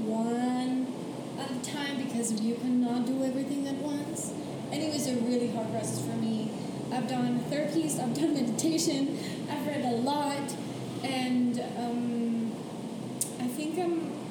[0.06, 0.92] one
[1.38, 4.32] at a time because you cannot do everything at once.
[4.70, 6.50] And it was a really hard process for me.
[6.92, 9.18] I've done therapies, I've done meditation,
[9.50, 10.54] I've read a lot,
[11.02, 12.52] and um,
[13.40, 14.23] I think I'm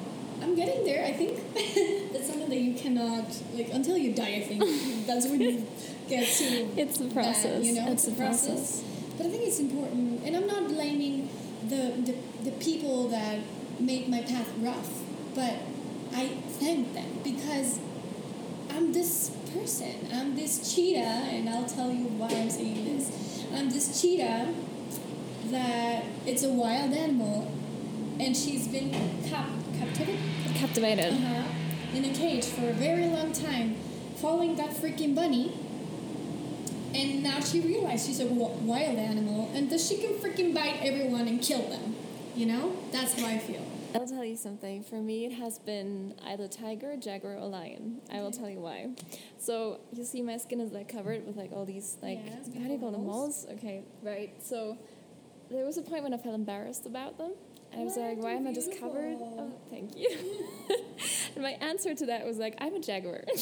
[0.54, 1.04] I'm getting there.
[1.04, 1.40] I think
[2.12, 4.34] that's something that you cannot like until you die.
[4.36, 5.66] I think that's when you
[6.08, 6.44] get to
[6.80, 7.64] It's that, process.
[7.64, 8.84] you know, It's the process.
[9.16, 11.28] But I think it's important, and I'm not blaming
[11.68, 12.14] the, the
[12.44, 13.38] the people that
[13.80, 14.90] made my path rough,
[15.34, 15.54] but
[16.14, 16.28] I
[16.60, 17.80] thank them because
[18.70, 20.06] I'm this person.
[20.12, 21.00] I'm this cheetah,
[21.34, 23.44] and I'll tell you why I'm saying this.
[23.52, 24.54] I'm this cheetah
[25.50, 27.50] that it's a wild animal,
[28.20, 28.90] and she's been
[29.28, 30.18] cap- captivated
[30.54, 31.12] Captivated.
[31.12, 33.76] uh-huh, in a cage for a very long time,
[34.16, 35.52] following that freaking bunny.
[36.94, 41.26] And now she realized she's a wild animal and that she can freaking bite everyone
[41.26, 41.96] and kill them.
[42.36, 42.76] You know?
[42.92, 43.64] That's how I feel.
[43.94, 44.82] I'll tell you something.
[44.82, 48.00] For me, it has been either tiger, jaguar, or lion.
[48.12, 48.90] I will tell you why.
[49.38, 52.66] So you see, my skin is like covered with like all these like Yes, how
[52.66, 53.46] do you call them moles?
[53.52, 54.32] Okay, right.
[54.42, 54.76] So
[55.48, 57.32] there was a point when I felt embarrassed about them.
[57.74, 59.16] And I was like, why am I just covered?
[59.20, 60.08] Oh, thank you.
[61.34, 63.24] and my answer to that was like, I'm a jaguar.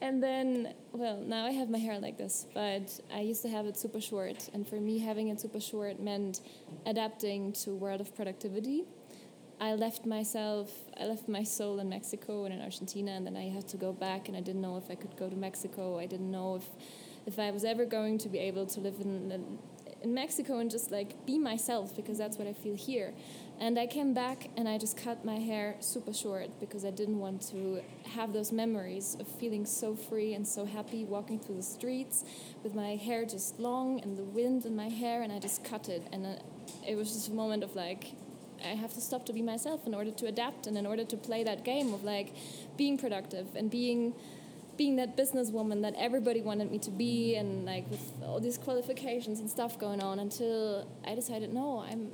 [0.00, 3.66] And then, well, now I have my hair like this, but I used to have
[3.66, 4.48] it super short.
[4.54, 6.40] And for me, having it super short meant
[6.86, 8.84] adapting to world of productivity.
[9.60, 13.48] I left myself, I left my soul in Mexico and in Argentina, and then I
[13.48, 15.98] had to go back, and I didn't know if I could go to Mexico.
[15.98, 16.64] I didn't know if,
[17.26, 19.58] if I was ever going to be able to live in,
[20.02, 23.12] in Mexico and just like be myself, because that's what I feel here.
[23.60, 27.18] And I came back and I just cut my hair super short because I didn't
[27.18, 27.82] want to
[28.12, 32.24] have those memories of feeling so free and so happy walking through the streets
[32.62, 35.88] with my hair just long and the wind in my hair, and I just cut
[35.88, 36.06] it.
[36.12, 36.34] And uh,
[36.86, 38.12] it was just a moment of like,
[38.64, 41.16] I have to stop to be myself in order to adapt and in order to
[41.16, 42.34] play that game of like
[42.76, 44.14] being productive and being
[44.78, 47.40] being that businesswoman that everybody wanted me to be mm-hmm.
[47.40, 52.12] and like with all these qualifications and stuff going on until I decided no I'm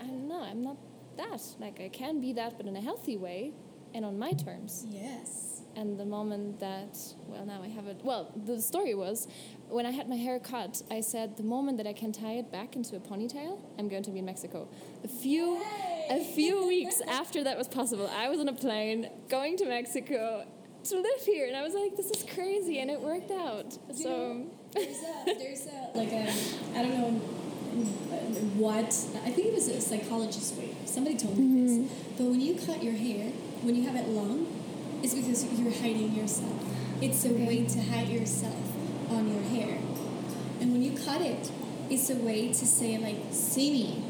[0.00, 0.76] I'm not I'm not
[1.16, 1.42] that.
[1.58, 3.52] Like I can be that but in a healthy way
[3.94, 4.84] and on my terms.
[4.88, 5.62] Yes.
[5.74, 9.26] and the moment that well now I have it well the story was
[9.68, 12.52] when I had my hair cut I said the moment that I can tie it
[12.52, 14.68] back into a ponytail I'm going to be in Mexico.
[15.04, 15.62] A few
[16.10, 20.46] a few weeks after that was possible I was on a plane going to Mexico
[20.90, 23.94] to live here and I was like this is crazy and it worked out You
[23.94, 26.32] so know, there's a, there's a, like a,
[26.74, 27.20] I don't know
[28.56, 30.74] what, I think it was a psychologist way.
[30.84, 31.72] Somebody told me this.
[31.72, 32.16] Mm-hmm.
[32.16, 33.30] But when you cut your hair,
[33.62, 34.46] when you have it long,
[35.02, 36.52] it's because you're hiding yourself.
[37.02, 38.56] It's a way to hide yourself
[39.10, 39.78] on your hair.
[40.60, 41.50] And when you cut it,
[41.90, 44.04] it's a way to say, like, see me.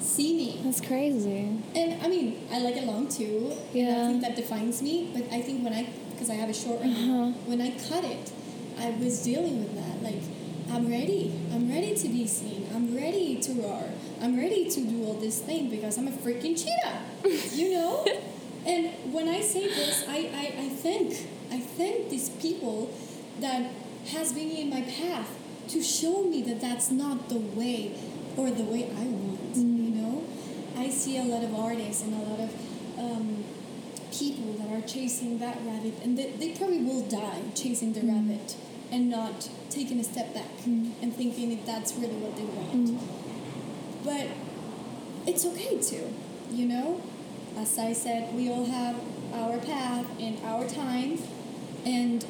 [0.00, 0.60] See me.
[0.64, 3.52] that's crazy And I mean, I like it long too.
[3.74, 5.10] And I think that defines me.
[5.12, 5.88] But I think when I,
[6.20, 7.32] because I have a short right Uh-huh.
[7.46, 8.30] when I cut it,
[8.78, 10.02] I was dealing with that.
[10.02, 10.20] Like,
[10.70, 11.32] I'm ready.
[11.50, 12.68] I'm ready to be seen.
[12.74, 13.84] I'm ready to roar.
[14.20, 16.98] I'm ready to do all this thing because I'm a freaking cheetah.
[17.56, 18.06] You know?
[18.66, 21.12] And when I say this, I, I, I thank
[21.50, 22.90] I thank these people
[23.40, 23.72] that
[24.12, 25.30] has been in my path
[25.68, 27.94] to show me that that's not the way
[28.36, 29.54] or the way I want.
[29.54, 29.84] Mm.
[29.84, 30.24] You know,
[30.76, 32.50] I see a lot of artists and a lot of
[32.98, 33.44] um,
[34.12, 38.08] people that are chasing that rabbit, and they, they probably will die chasing the Mm.
[38.28, 38.56] rabbit
[38.92, 40.92] and not taking a step back Mm.
[41.02, 43.00] and thinking if that's really what they want.
[44.04, 44.26] But
[45.26, 46.08] it's okay to,
[46.50, 47.00] you know?
[47.56, 48.96] As I said, we all have
[49.34, 51.18] our path and our time,
[51.84, 52.24] and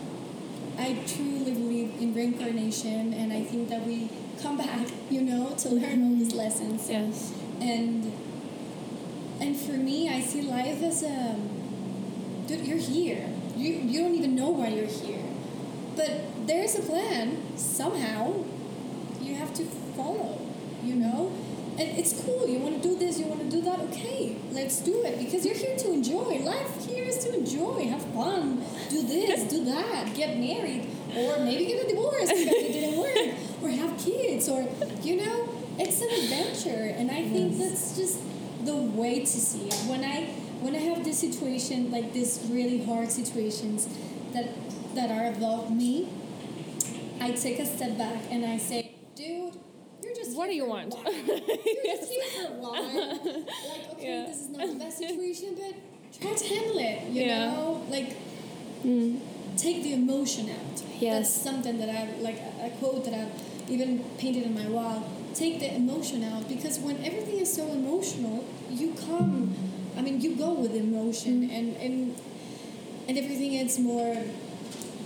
[0.79, 4.09] I truly believe in reincarnation, and I think that we
[4.43, 6.89] come back, you know, to learn all these lessons.
[6.91, 7.33] Yes.
[7.61, 8.13] And
[9.41, 11.35] and for me, I see life as a
[12.51, 12.67] dude.
[12.67, 13.29] You're here.
[13.57, 15.25] You you don't even know why you're here,
[15.97, 17.57] but there's a plan.
[17.57, 18.45] Somehow,
[19.21, 19.65] you have to
[19.97, 20.39] follow.
[20.83, 21.33] You know,
[21.79, 22.49] and it's cool.
[22.49, 23.19] You want to do this.
[23.19, 23.81] You want to do that.
[23.81, 26.41] Okay, let's do it because you're here to enjoy.
[26.41, 31.67] Life here is to enjoy, have fun, do this, do that, get married, or maybe
[31.67, 34.67] get a divorce because it didn't work, or have kids, or
[35.03, 35.49] you know,
[35.79, 38.19] it's an adventure, and I think that's just
[38.65, 39.75] the way to see it.
[39.87, 43.89] When I when I have this situation like this really hard situations
[44.33, 44.49] that
[44.95, 46.09] that are above me,
[47.21, 49.55] I take a step back and I say, dude,
[50.03, 50.95] you're just What do you want?
[50.95, 53.19] You're just here for a while.
[53.73, 54.27] Like, okay, Yeah.
[54.27, 55.75] this is not the best situation, but
[56.21, 56.99] try to handle it.
[57.11, 57.51] You Yeah.
[57.53, 58.17] know, like
[58.85, 59.21] Mm.
[59.59, 60.77] take the emotion out.
[60.99, 61.13] Yes.
[61.15, 63.35] That's something that I like a a quote that I've
[63.71, 64.99] even painted on my wall.
[65.35, 68.45] Take the emotion out because when everything is so emotional,
[68.81, 69.55] you come.
[70.01, 71.57] I mean, you go with emotion Mm.
[71.59, 71.95] and and
[73.09, 74.17] and everything is more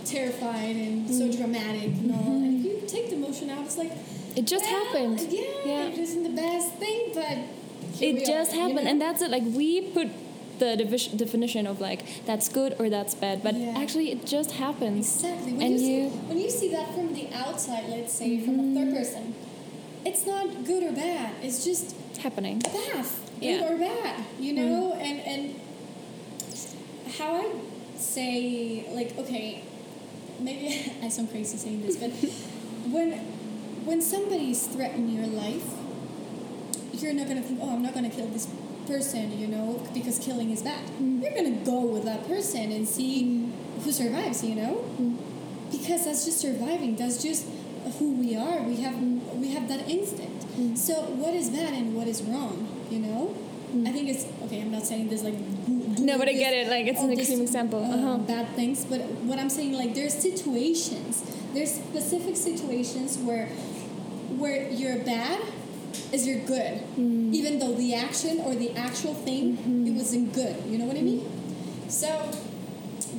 [0.05, 1.37] terrifying and so Mm.
[1.37, 2.35] dramatic and all.
[2.45, 3.91] And if you take the emotion out, it's like
[4.39, 5.19] It just well, happened.
[5.31, 5.41] Yeah,
[5.71, 5.87] Yeah.
[5.91, 7.37] it isn't the best thing, but
[8.01, 8.91] it just are, you happened know?
[8.91, 10.09] and that's it like we put
[10.59, 13.81] the division, definition of like that's good or that's bad but Yeah.
[13.81, 15.51] actually it just happens Exactly.
[15.53, 16.27] When and you, see, you Mm-hmm.
[16.29, 19.33] when you see that from the outside, let's say from a third person,
[20.05, 21.31] it's not good or bad.
[21.43, 23.61] It's just happening path, Yeah.
[23.61, 23.71] Mm.
[23.71, 24.23] or bad.
[24.39, 25.59] You know, and and
[27.17, 27.51] how I
[27.97, 29.63] say like okay,
[30.39, 32.11] maybe I sound crazy saying this, but
[32.91, 33.13] when
[33.85, 35.65] when somebody's threatening your life,
[36.93, 38.47] you're not gonna think, oh, I'm not gonna kill this
[38.87, 40.85] person, you know, because killing is bad.
[41.01, 41.21] Mm.
[41.21, 43.49] You're gonna go with that person and see
[43.83, 45.17] who survives, you know, Mm.
[45.71, 46.95] because that's just surviving.
[46.95, 47.45] That's just
[47.99, 48.61] who we are.
[48.63, 48.95] We have
[49.35, 50.45] we have that instinct.
[50.57, 50.77] Mm.
[50.77, 53.35] So what is bad and what is wrong, you know?
[53.85, 54.61] I think it's okay.
[54.61, 55.35] I'm not saying this like
[55.99, 57.83] No, but I get it, like, it's an extreme example.
[57.83, 58.17] uh, Uh-huh.
[58.19, 61.23] Bad things, but what I'm saying like there's situations.
[61.53, 63.47] There's specific situations where
[64.41, 65.39] where you're bad
[66.11, 67.33] is you're good, Mm.
[67.33, 69.87] even though the action or the actual thing Mm-hmm.
[69.87, 70.55] it wasn't good.
[70.69, 71.23] You know what I mean?
[71.87, 72.09] So,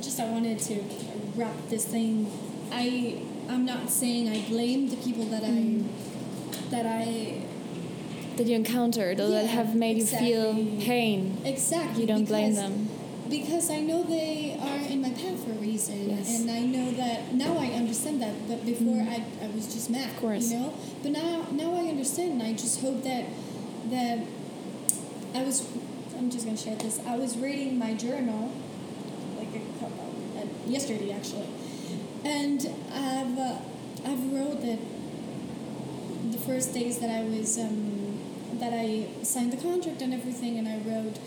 [0.01, 0.75] just I wanted to
[1.35, 2.27] wrap this thing.
[2.71, 3.17] I
[3.49, 5.83] I'm not saying I blame the people that I Mm.
[6.71, 7.41] that I
[8.37, 12.87] that you encountered or that have made you feel pain exactly you don't blame them
[13.29, 16.39] because I know they are in my path for a reason, Yes.
[16.39, 18.47] and I know that now I understand that.
[18.47, 19.09] But before Mm.
[19.09, 20.49] I, I was just mad, Of course.
[20.49, 20.73] you know.
[21.03, 23.25] But now now I understand, and I just hope that
[23.89, 24.19] that
[25.35, 25.67] I was.
[26.17, 27.01] I'm just gonna share this.
[27.05, 28.49] I was reading my journal,
[29.37, 30.07] like a couple,
[30.37, 31.47] uh, yesterday actually,
[32.23, 32.59] and
[32.93, 33.55] I've uh,
[34.07, 34.79] I've wrote that
[36.31, 37.96] the first days that I was um,
[38.59, 41.17] that I signed the contract and everything, and I wrote,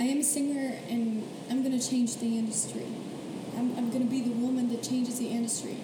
[0.00, 2.86] I am a singer and I'm gonna change the industry.
[3.56, 5.76] I'm, I'm gonna be the woman that changes the industry,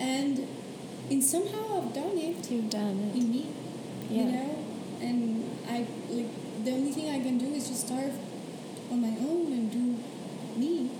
[0.00, 0.46] and
[1.10, 2.50] in somehow I've done it.
[2.50, 3.18] You've done it.
[3.18, 3.46] In me,
[4.10, 4.22] yeah.
[4.22, 4.64] you know,
[5.00, 8.12] and I like the only thing I can do is just start
[8.90, 10.90] on my own and do me,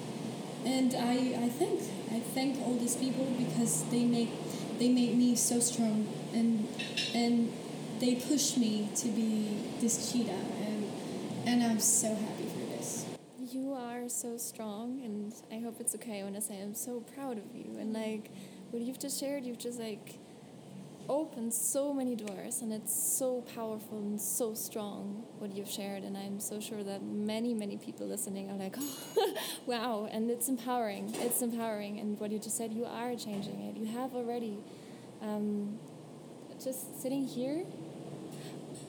[0.64, 1.80] and I I thank
[2.12, 4.30] I thank all these people because they make
[4.78, 6.06] they made me so strong.
[6.32, 6.68] And
[7.14, 7.52] and
[8.00, 10.78] they push me to be this cheetah and
[11.48, 13.06] and I'm so happy for this.
[13.50, 17.38] You are so strong, and I hope it's okay when I say I'm so proud
[17.38, 17.78] of you.
[17.78, 18.30] And like
[18.70, 20.18] what you've just shared, you've just like
[21.08, 26.02] opened so many doors, and it's so powerful and so strong what you've shared.
[26.02, 29.34] And I'm so sure that many, many people listening are like, oh,
[29.66, 30.06] wow.
[30.12, 31.14] And it's empowering.
[31.14, 31.98] It's empowering.
[31.98, 33.76] And what you just said, you are changing it.
[33.78, 34.58] You have already.
[35.22, 35.78] Um,
[36.62, 37.64] just sitting here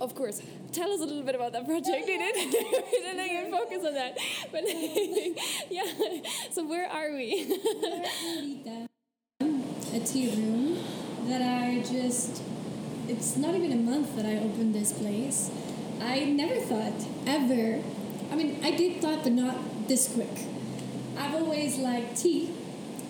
[0.02, 0.41] of course.
[0.72, 2.06] Tell us a little bit about that project.
[2.06, 2.36] We didn't,
[2.91, 4.18] we didn't even focus on that.
[4.52, 4.64] But
[5.70, 5.86] yeah,
[6.52, 7.58] so where are we?
[9.91, 10.78] a tea room
[11.28, 12.43] that I just
[13.08, 15.50] it's not even a month that I opened this place.
[16.00, 16.93] I never thought
[17.26, 17.82] ever
[18.32, 20.45] I mean, I did thought, but not this quick.
[21.18, 22.54] I've always liked tea,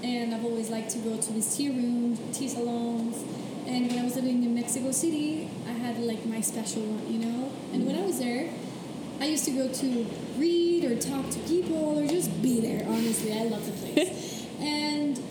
[0.01, 3.23] and I've always liked to go to these tea rooms, tea salons.
[3.69, 7.19] And when I was living in Mexico City, I had like my special one, you
[7.19, 7.51] know.
[7.71, 8.49] And when I was there,
[9.21, 10.07] I used to go to
[10.37, 12.83] read or talk to people or just be there.
[12.87, 14.47] Honestly, I love the place.
[14.59, 15.21] and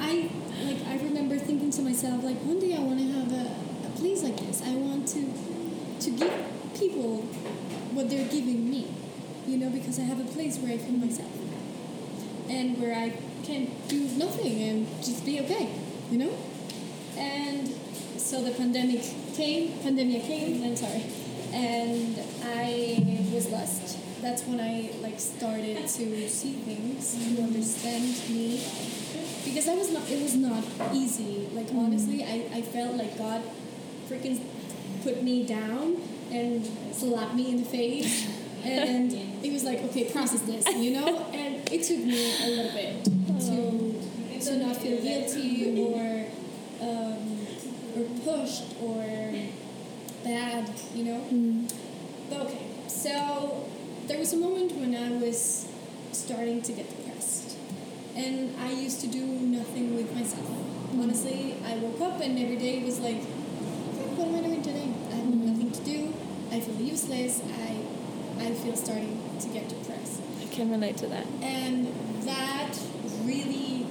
[0.00, 0.28] I
[0.64, 3.54] like I remember thinking to myself like one day I want to have a,
[3.86, 4.60] a place like this.
[4.62, 5.22] I want to
[6.00, 6.32] to give
[6.76, 7.18] people
[7.94, 8.92] what they're giving me,
[9.46, 11.30] you know, because I have a place where I feel myself
[12.50, 15.68] and where I can do nothing and just be okay,
[16.10, 16.32] you know.
[17.16, 17.68] And
[18.16, 19.02] so the pandemic
[19.34, 20.62] came, pandemic came.
[20.64, 21.04] I'm sorry,
[21.52, 23.98] and I was lost.
[24.22, 28.62] That's when I like started to see things, to understand me,
[29.44, 30.08] because that was not.
[30.08, 31.48] It was not easy.
[31.52, 31.78] Like mm-hmm.
[31.78, 33.42] honestly, I, I felt like God,
[34.08, 34.40] freaking,
[35.02, 35.96] put me down
[36.30, 38.28] and slapped me in the face,
[38.64, 41.26] and it was like, okay, process this, you know.
[41.32, 44.40] And it took me a little bit to oh.
[44.40, 46.11] to not feel guilty or
[46.82, 47.46] um,
[47.96, 49.04] or pushed or
[50.24, 51.20] bad, you know.
[51.32, 51.72] Mm.
[52.28, 53.66] But okay, so
[54.06, 55.68] there was a moment when I was
[56.12, 57.56] starting to get depressed,
[58.16, 60.50] and I used to do nothing with myself.
[60.92, 64.92] Honestly, I woke up and every day was like, what am I doing today?
[65.10, 66.12] I have nothing to do.
[66.50, 67.40] I feel useless.
[67.58, 67.80] I
[68.38, 70.20] I feel starting to get depressed.
[70.40, 71.26] I can relate to that.
[71.42, 71.86] And
[72.24, 72.78] that
[73.24, 73.86] really.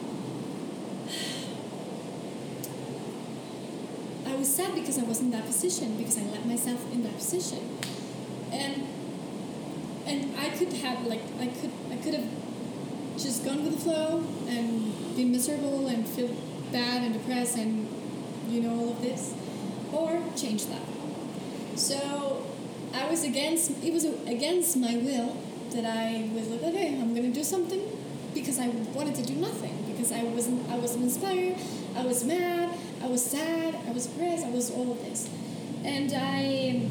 [4.25, 7.15] I was sad because I was in that position, because I let myself in that
[7.15, 7.77] position.
[8.51, 8.87] And
[10.05, 12.27] and I could have like I could I could have
[13.17, 16.29] just gone with the flow and be miserable and feel
[16.71, 17.87] bad and depressed and
[18.49, 19.33] you know all of this
[19.91, 20.85] or change that.
[21.75, 22.45] So
[22.93, 25.37] I was against it was against my will
[25.71, 27.81] that I was like okay I'm gonna do something
[28.33, 31.55] because I wanted to do nothing because I wasn't I wasn't inspired
[31.95, 32.60] I was mad
[33.03, 35.29] I was sad I was depressed I was all of this.
[35.83, 36.87] And I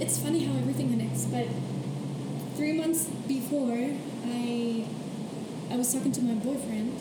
[0.00, 1.46] it's funny how everything connects but
[2.56, 3.90] three months before
[4.26, 4.84] I
[5.70, 6.98] I was talking to my boyfriend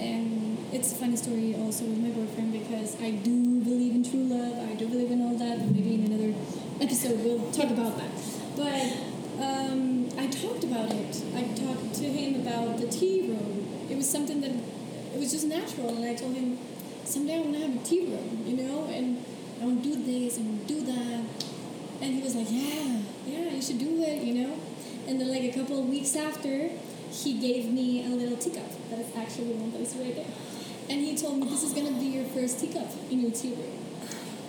[0.00, 4.24] and it's a funny story also with my boyfriend because I do believe in true
[4.24, 6.34] love I do believe in all that but maybe in another
[6.80, 8.10] episode we'll talk about that.
[8.56, 11.22] But um, I talked about it.
[11.34, 14.52] I talked to him about the tea room it was something that
[15.14, 16.58] it was just natural and I told him
[17.12, 19.22] someday I want to have a tea room you know and
[19.60, 21.24] I want to do this and to do that.
[22.00, 24.56] And he was like yeah yeah you should do it you know?
[25.06, 26.70] And then like a couple of weeks after
[27.10, 28.70] he gave me a little teacup.
[28.88, 30.32] That is actually one that is right there
[30.88, 33.78] and he told me this is gonna be your first teacup in your tea room.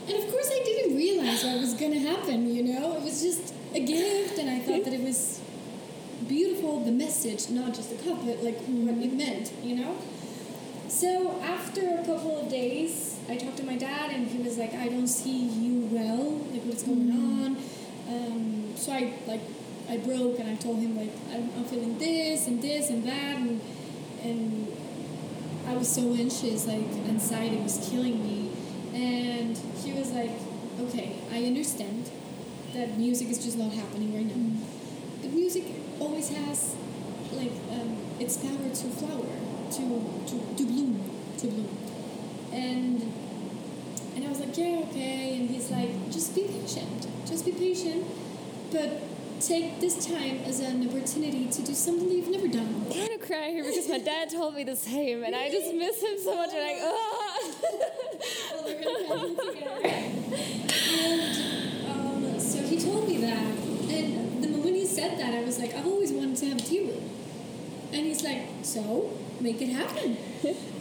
[0.07, 2.95] And of course I didn't realize what was gonna happen you know?
[2.95, 5.41] It was just a gift and I thought that it was
[6.29, 9.97] beautiful the message not just the cup but like what it meant you know
[10.93, 14.75] so after a couple of days I talked to my dad and he was like
[14.75, 17.57] I don't see you well like what's going on?
[18.07, 19.41] Um, so I like
[19.89, 23.37] I broke and I told him like I'm, I'm feeling this and this and that
[23.37, 23.59] and
[24.23, 24.77] and
[25.67, 28.51] I was so anxious like anxiety was killing me.
[28.93, 30.31] And he was like
[30.79, 32.11] okay I understand
[32.75, 34.61] that music is just not happening right now.
[35.23, 35.65] The music
[35.99, 36.75] always has
[37.31, 39.42] like um, its power to flower
[39.75, 39.83] to,
[40.27, 41.01] to to bloom
[41.37, 41.77] to bloom
[42.51, 43.01] and
[44.15, 48.05] and I was like yeah okay and he's like just be patient just be patient
[48.71, 49.01] but
[49.39, 52.85] take this time as an opportunity to do something that you've never done.
[52.89, 56.01] I'm gonna cry here because my dad told me the same, and I just miss
[56.01, 56.51] him so much.
[56.53, 57.55] And like, oh.
[58.53, 60.09] well, we're gonna together.
[60.93, 65.59] And um, so he told me that, and the moment he said that, I was
[65.59, 67.09] like, I've always wanted to have a tea room.
[67.91, 69.11] And he's like, so
[69.43, 70.17] make it happen.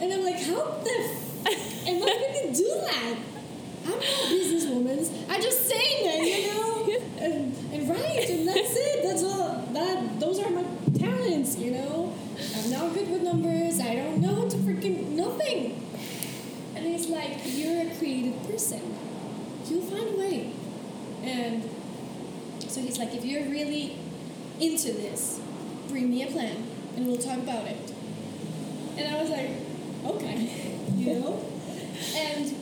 [0.01, 3.15] and I'm like, how the f- am I gonna do that?
[3.85, 5.29] I'm not a businesswoman.
[5.29, 9.03] I just sang it, you know, and, and write, and that's it.
[9.03, 9.67] That's all.
[9.73, 10.63] That those are my
[10.97, 12.15] talents, you know.
[12.55, 13.81] I'm not good with numbers.
[13.81, 15.79] I don't know how to freaking nothing.
[16.75, 18.95] And he's like, you're a creative person.
[19.67, 20.53] You'll find a way.
[21.23, 21.69] And
[22.67, 23.97] so he's like, if you're really
[24.59, 25.39] into this,
[25.89, 27.92] bring me a plan, and we'll talk about it.
[28.97, 29.49] And I was like,
[30.05, 31.45] okay, you know.
[32.15, 32.55] And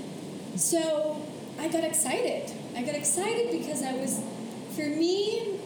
[0.56, 1.22] so
[1.60, 2.52] I got excited.
[2.76, 4.22] I got excited because I was,
[4.76, 5.60] for me,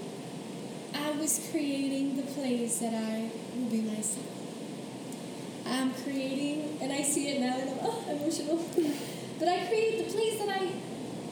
[0.94, 4.26] I was creating the place that I will be myself.
[5.68, 8.58] I'm creating, and I see it now, and I'm oh, emotional.
[9.40, 10.72] but I create the place that I,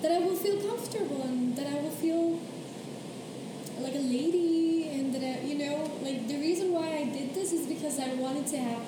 [0.01, 2.39] that I will feel comfortable and that I will feel
[3.79, 7.51] like a lady and that I, you know like the reason why I did this
[7.51, 8.81] is because I wanted to have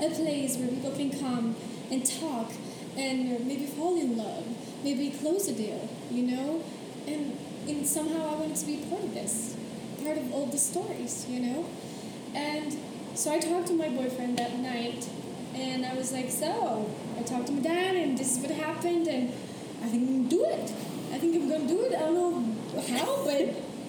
[0.00, 1.56] a place where people can come
[1.90, 2.52] and talk
[2.96, 4.44] and maybe fall in love,
[4.82, 6.62] maybe close a deal, you know,
[7.06, 7.36] and
[7.68, 9.56] and somehow I wanted to be part of this,
[10.02, 11.66] part of all the stories, you know,
[12.34, 12.76] and
[13.14, 15.08] so I talked to my boyfriend that night,
[15.54, 16.88] and I was like, so
[17.18, 19.30] I talked to my dad, and this is what happened, and
[19.82, 20.72] I think I'm gonna do it.
[21.12, 21.94] I think I'm gonna do it.
[21.94, 23.34] I don't know how, but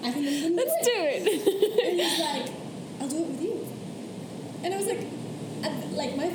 [0.02, 1.22] I think I'm gonna do Let's do do it.
[1.26, 1.88] it.
[1.90, 2.52] And he's like,
[3.00, 3.66] I'll do it with you.
[4.64, 5.19] And I was like, I, like my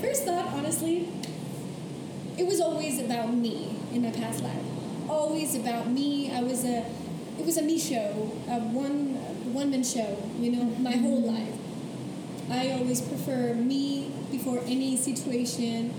[0.05, 1.07] first thought, honestly,
[2.37, 4.61] it was always about me in my past life.
[5.09, 6.31] Always about me.
[6.31, 6.85] I was a,
[7.39, 9.15] it was a me show, a one
[9.53, 10.17] one man show.
[10.39, 11.03] You know, my mm-hmm.
[11.03, 11.55] whole life.
[12.49, 15.93] I always prefer me before any situation.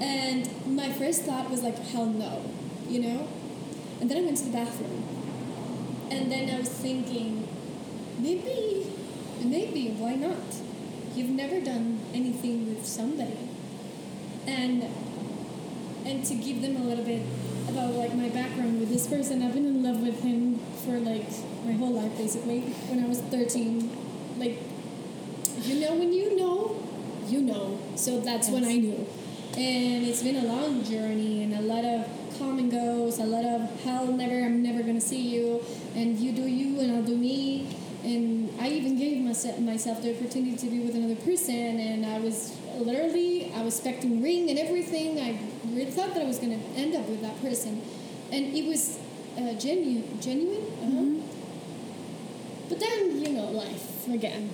[0.00, 2.44] And my first thought was like, hell no,
[2.88, 3.28] you know?
[4.00, 5.04] And then I went to the bathroom.
[6.10, 7.46] And then I was thinking,
[8.18, 8.86] maybe,
[9.44, 10.38] maybe, why not?
[11.14, 13.48] You've never done anything with somebody.
[14.46, 14.84] And
[16.04, 17.22] and to give them a little bit
[17.68, 21.28] about like my background with this person, I've been in love with him for like
[21.64, 22.60] my whole life basically.
[22.88, 23.90] When I was 13,
[24.38, 24.58] like
[25.62, 26.74] you know when you know
[27.26, 29.06] you know so that's when i knew
[29.56, 32.06] and it's been a long journey and a lot of
[32.38, 35.62] come and goes a lot of hell never i'm never gonna see you
[35.94, 37.68] and you do you and i'll do me
[38.04, 42.18] and i even gave myself, myself the opportunity to be with another person and i
[42.18, 45.18] was literally i was expecting ring and everything.
[45.18, 45.38] I
[45.74, 47.82] really thought that i was gonna end up with that person.
[48.32, 48.98] And it was
[49.36, 50.66] uh, genu- genuine?
[50.82, 51.20] Uh-huh.
[52.68, 54.50] but then you know life again.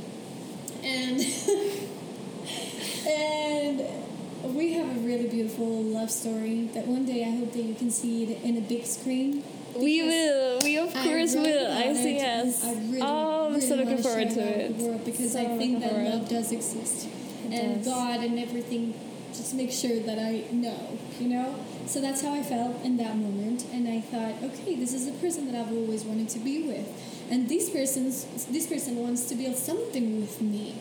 [0.82, 1.20] And
[3.06, 7.74] and we have a really beautiful love story that one day I hope that you
[7.74, 9.42] can see it in a big screen.
[9.78, 10.58] We will.
[10.62, 11.72] We of course really will.
[11.72, 12.16] I see.
[12.16, 12.64] Yes.
[12.64, 14.68] I really, oh, I'm really so looking forward to it.
[14.68, 16.08] with the world because So I think that forward.
[16.08, 17.06] love does exist,
[17.46, 17.86] It and does.
[17.92, 18.94] God and everything.
[19.32, 21.54] Just make sure that I know, you know.
[21.86, 25.12] So that's how I felt in that moment, and I thought, okay, this is the
[25.12, 26.88] person that I've always wanted to be with,
[27.30, 30.74] and this person's this person wants to build something with me.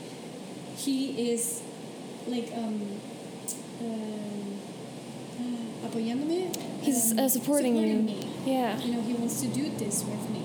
[0.77, 1.61] He is
[2.27, 2.79] like um
[3.81, 4.34] uh,
[5.87, 6.55] apoyándome.
[6.81, 7.97] He's um, uh, supporting you.
[8.01, 8.77] me Yeah.
[8.81, 10.41] you know, he wants to do this with me.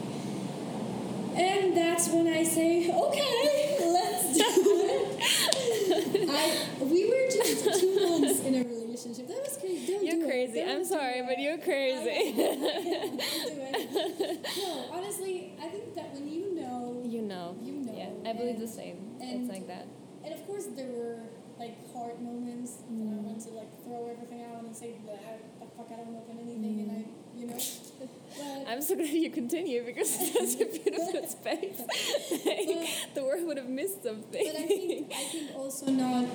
[1.37, 6.29] And that's when I say, okay, let's do it.
[6.29, 9.27] I, we were just two months in a relationship.
[9.29, 9.87] That was crazy.
[9.93, 10.61] Don't You're crazy.
[10.61, 11.27] Don't I'm sorry, it.
[11.29, 12.33] but you're crazy.
[12.33, 12.63] can't.
[12.63, 13.21] I can't.
[13.21, 14.47] Don't do it.
[14.59, 17.57] No, honestly, I think that when you know, you know.
[17.63, 18.97] You know, Yeah, I believe and- the same.
[19.21, 19.87] and- it's like that.
[20.25, 21.21] and of course there were
[21.61, 23.13] like hard moments that Mm.
[23.15, 25.15] I want to like throw everything out and say, "Blah,
[25.61, 27.01] the fuck, I don't know anything, and I,
[27.39, 27.61] you know.
[28.01, 28.09] But
[28.71, 31.81] I'm so glad you continue because it's such a beautiful space.
[32.47, 34.47] Like, the world would have missed something.
[34.53, 36.27] but I think I think also not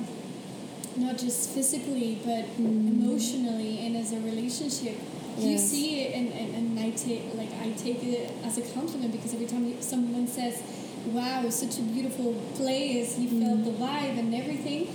[0.97, 4.95] not just physically but emotionally and as a relationship
[5.38, 5.69] you Yes.
[5.69, 9.34] see it and, and, and I take like I take it as a compliment because
[9.34, 10.61] every time someone says
[11.07, 14.88] wow such a beautiful place you felt the vibe and everything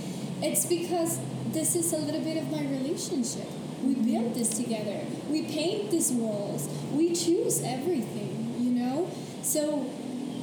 [0.43, 1.19] it's because
[1.53, 3.49] this is a little bit of my relationship.
[3.83, 5.01] We build this together.
[5.29, 6.69] We paint these walls.
[6.93, 9.11] We choose everything you know?
[9.43, 9.87] So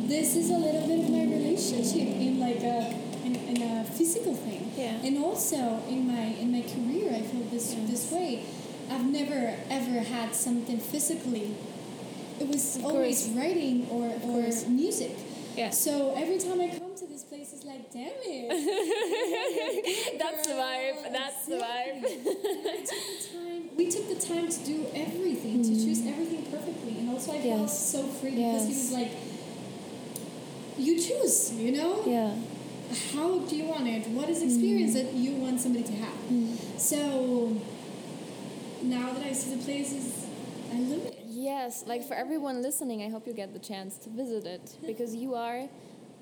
[0.07, 2.95] this is a little bit of my relationship in like a
[3.25, 4.71] in, in a physical thing.
[4.75, 4.99] Yeah.
[5.03, 8.43] and also in my in my career i feel this this way.
[8.89, 11.55] I've never ever had something physically.
[12.39, 13.37] It was Of always course.
[13.37, 15.11] writing or, or music.
[15.57, 15.71] Yeah.
[15.71, 21.11] so every time i come to this place it's like damn it That's the vibe.
[21.11, 22.03] That's the vibe.
[22.67, 23.77] And took the time.
[23.77, 26.11] We took the time to do everything, to choose mm.
[26.11, 29.11] everything perfectly, and also I felt so free because he was like,
[30.77, 32.03] "You choose, you know.
[32.05, 32.35] Yeah.
[33.13, 34.07] How do you want it?
[34.07, 36.57] What is the experience that you want somebody to have?" Mm.
[36.79, 37.57] So
[38.83, 40.25] now that I see the places,
[40.71, 41.19] I love it.
[41.25, 45.15] Yes, like for everyone listening, I hope you get the chance to visit it because
[45.15, 45.67] you are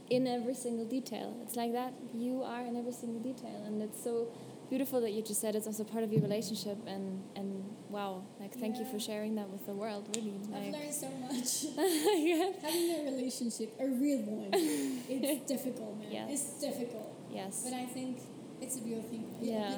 [0.10, 1.36] in every single detail.
[1.44, 1.94] It's like that.
[2.14, 4.28] You are in every single detail, and it's so
[4.70, 6.78] beautiful that you just said it's also part of your relationship.
[6.88, 10.16] And and wow, like thank you for sharing that with the world.
[10.16, 11.66] Really, I've learned so much.
[11.78, 12.52] yeah.
[12.62, 16.12] Having a relationship, a real one, it's difficult, man.
[16.12, 16.30] Yes.
[16.32, 17.62] It's difficult, yes.
[17.64, 18.20] but I think
[18.62, 19.26] it's a beautiful thing.
[19.42, 19.76] Yeah.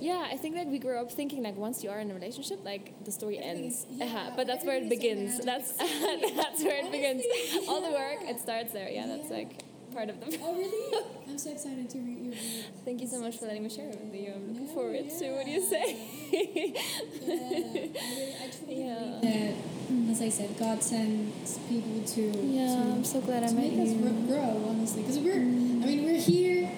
[0.00, 2.64] Yeah, I think that we grew up thinking like once you are in a relationship,
[2.64, 3.78] like the story Everything ends.
[3.80, 4.30] is- yeah, uh-huh.
[4.36, 5.38] But that's where it begins.
[5.44, 7.22] That's that's where it begins.
[7.24, 8.88] Honestly, All the work it starts there.
[8.88, 9.36] Yeah, that's Yeah.
[9.36, 9.62] like
[9.94, 10.38] part of the.
[10.42, 11.04] Oh really?
[11.28, 12.84] I'm so excited to read your book.
[12.84, 14.32] Thank you so much for letting me share it with you.
[14.34, 15.86] I'm looking Yeah, forward to what you say.
[16.32, 16.80] yeah,
[17.26, 18.94] I, really, I truly Yeah.
[18.94, 23.52] believe that, as I said, God sends people to yeah, to, I'm so glad I
[23.52, 24.00] met make us you.
[24.02, 25.34] gr- grow, honestly, because we're.
[25.34, 26.70] I mean, we're here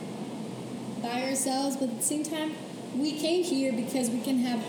[1.03, 2.55] by ourselves, but at the same time,
[2.97, 4.63] we came here because we can have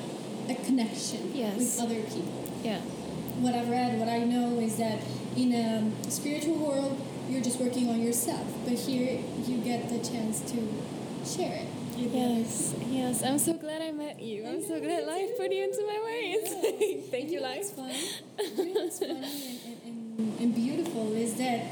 [0.49, 1.57] a connection Yes.
[1.57, 2.43] with other people.
[2.63, 2.79] Yeah.
[3.41, 4.99] What I've read, what I know is that
[5.35, 6.99] in a spiritual world,
[7.29, 10.57] you're just working on yourself, but here you get the chance to
[11.25, 11.67] share it.
[11.97, 13.23] Yes, yes.
[13.23, 14.45] I'm so glad I met you.
[14.47, 17.07] I'm so glad life put you into my ways.
[17.11, 17.71] Thank you, life.
[17.77, 21.65] You know what's funny and, and, and, and beautiful is that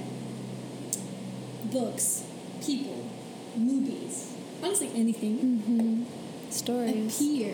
[1.72, 2.24] books,
[2.62, 3.10] people,
[3.56, 4.37] movies,
[4.68, 6.04] honestly anything, Mm-hmm.
[6.50, 7.16] Stories.
[7.20, 7.54] appear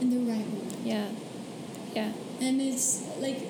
[0.00, 0.76] in the right way.
[0.84, 1.08] Yeah.
[1.94, 2.12] Yeah.
[2.40, 3.40] And it's like,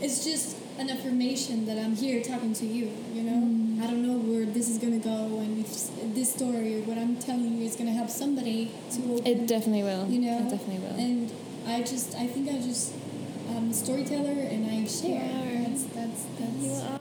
[0.00, 3.32] it's just an affirmation that I'm here talking to you, you know?
[3.46, 3.82] Mm.
[3.82, 6.96] I don't know where this is going to go and if this story or what
[6.96, 10.06] I'm telling you is going to help somebody to open It definitely will.
[10.08, 10.96] you know It definitely will.
[10.98, 11.30] and
[11.66, 12.94] i just i think i just
[13.50, 15.68] i'm a storyteller and i share You are.
[15.68, 17.00] that's that's that's you are.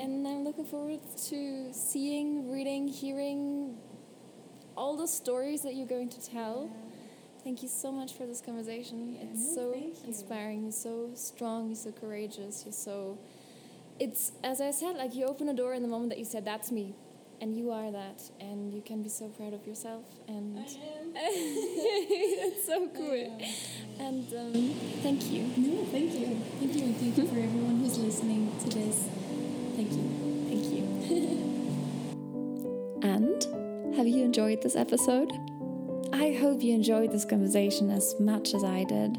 [0.00, 3.76] And I'm looking forward to seeing, reading, hearing
[4.76, 6.70] all the stories that you're going to tell.
[7.44, 9.14] Thank you so much for this conversation.
[9.14, 9.92] Yeah, it's no, so you.
[10.06, 10.62] inspiring.
[10.62, 11.68] You're so strong.
[11.68, 12.62] You're so courageous.
[12.64, 13.18] You're so.
[13.98, 16.44] It's as I said, like you open a door in the moment that you said,
[16.44, 16.94] "That's me,"
[17.40, 20.04] and you are that, and you can be so proud of yourself.
[20.28, 21.12] And I am.
[21.14, 23.40] that's so cool.
[23.98, 25.42] And um, thank you.
[25.56, 29.08] no thank you thank you and thank you for everyone who's listening to this
[29.76, 30.82] thank you Thank you.
[33.02, 33.61] and
[33.96, 35.32] have you enjoyed this episode?
[36.12, 39.18] I hope you enjoyed this conversation as much as I did.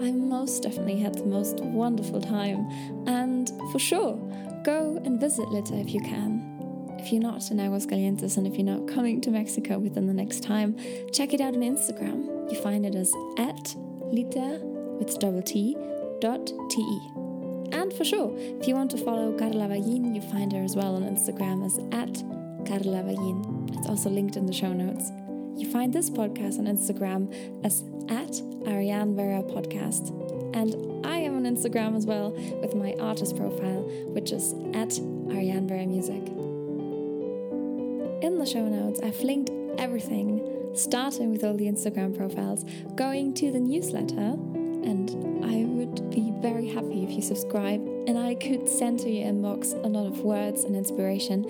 [0.00, 2.68] I most definitely had the most wonderful time,
[3.06, 4.16] and for sure,
[4.64, 6.96] go and visit Lita if you can.
[6.98, 10.42] If you're not in Aguascalientes and if you're not coming to Mexico within the next
[10.42, 10.76] time,
[11.12, 12.50] check it out on Instagram.
[12.50, 13.74] You find it as at
[14.12, 14.60] Lita
[14.98, 15.76] with double T
[16.20, 17.00] dot te.
[17.72, 20.96] And for sure, if you want to follow Carla Vallin, you find her as well
[20.96, 22.22] on Instagram as at
[22.66, 23.57] Carla Vallin.
[23.78, 25.12] It's also linked in the show notes.
[25.56, 27.32] You find this podcast on Instagram
[27.64, 30.10] as at Ariane Vera Podcast.
[30.54, 34.98] And I am on Instagram as well with my artist profile, which is at
[35.30, 36.26] Ariane Vera Music.
[38.22, 42.64] In the show notes, I've linked everything, starting with all the Instagram profiles,
[42.96, 44.36] going to the newsletter,
[44.82, 49.30] and I would be very happy if you subscribe and I could send to your
[49.30, 51.44] inbox a lot of words and inspiration.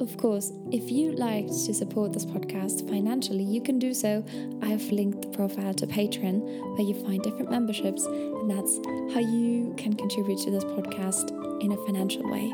[0.00, 4.24] Of course, if you'd like to support this podcast financially, you can do so.
[4.62, 6.40] I have linked the profile to Patreon,
[6.72, 8.80] where you find different memberships, and that's
[9.12, 11.30] how you can contribute to this podcast
[11.62, 12.50] in a financial way.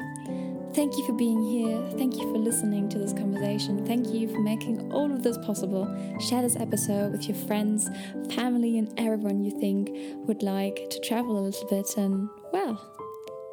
[0.74, 1.88] Thank you for being here.
[1.97, 3.86] Thank you for listening to this conversation.
[3.86, 5.86] Thank you for making all of this possible.
[6.20, 7.88] Share this episode with your friends,
[8.34, 9.90] family, and everyone you think
[10.26, 12.92] would like to travel a little bit and, well,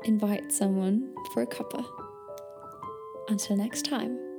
[0.03, 2.02] invite someone for a cuppa.
[3.29, 4.32] Until next time.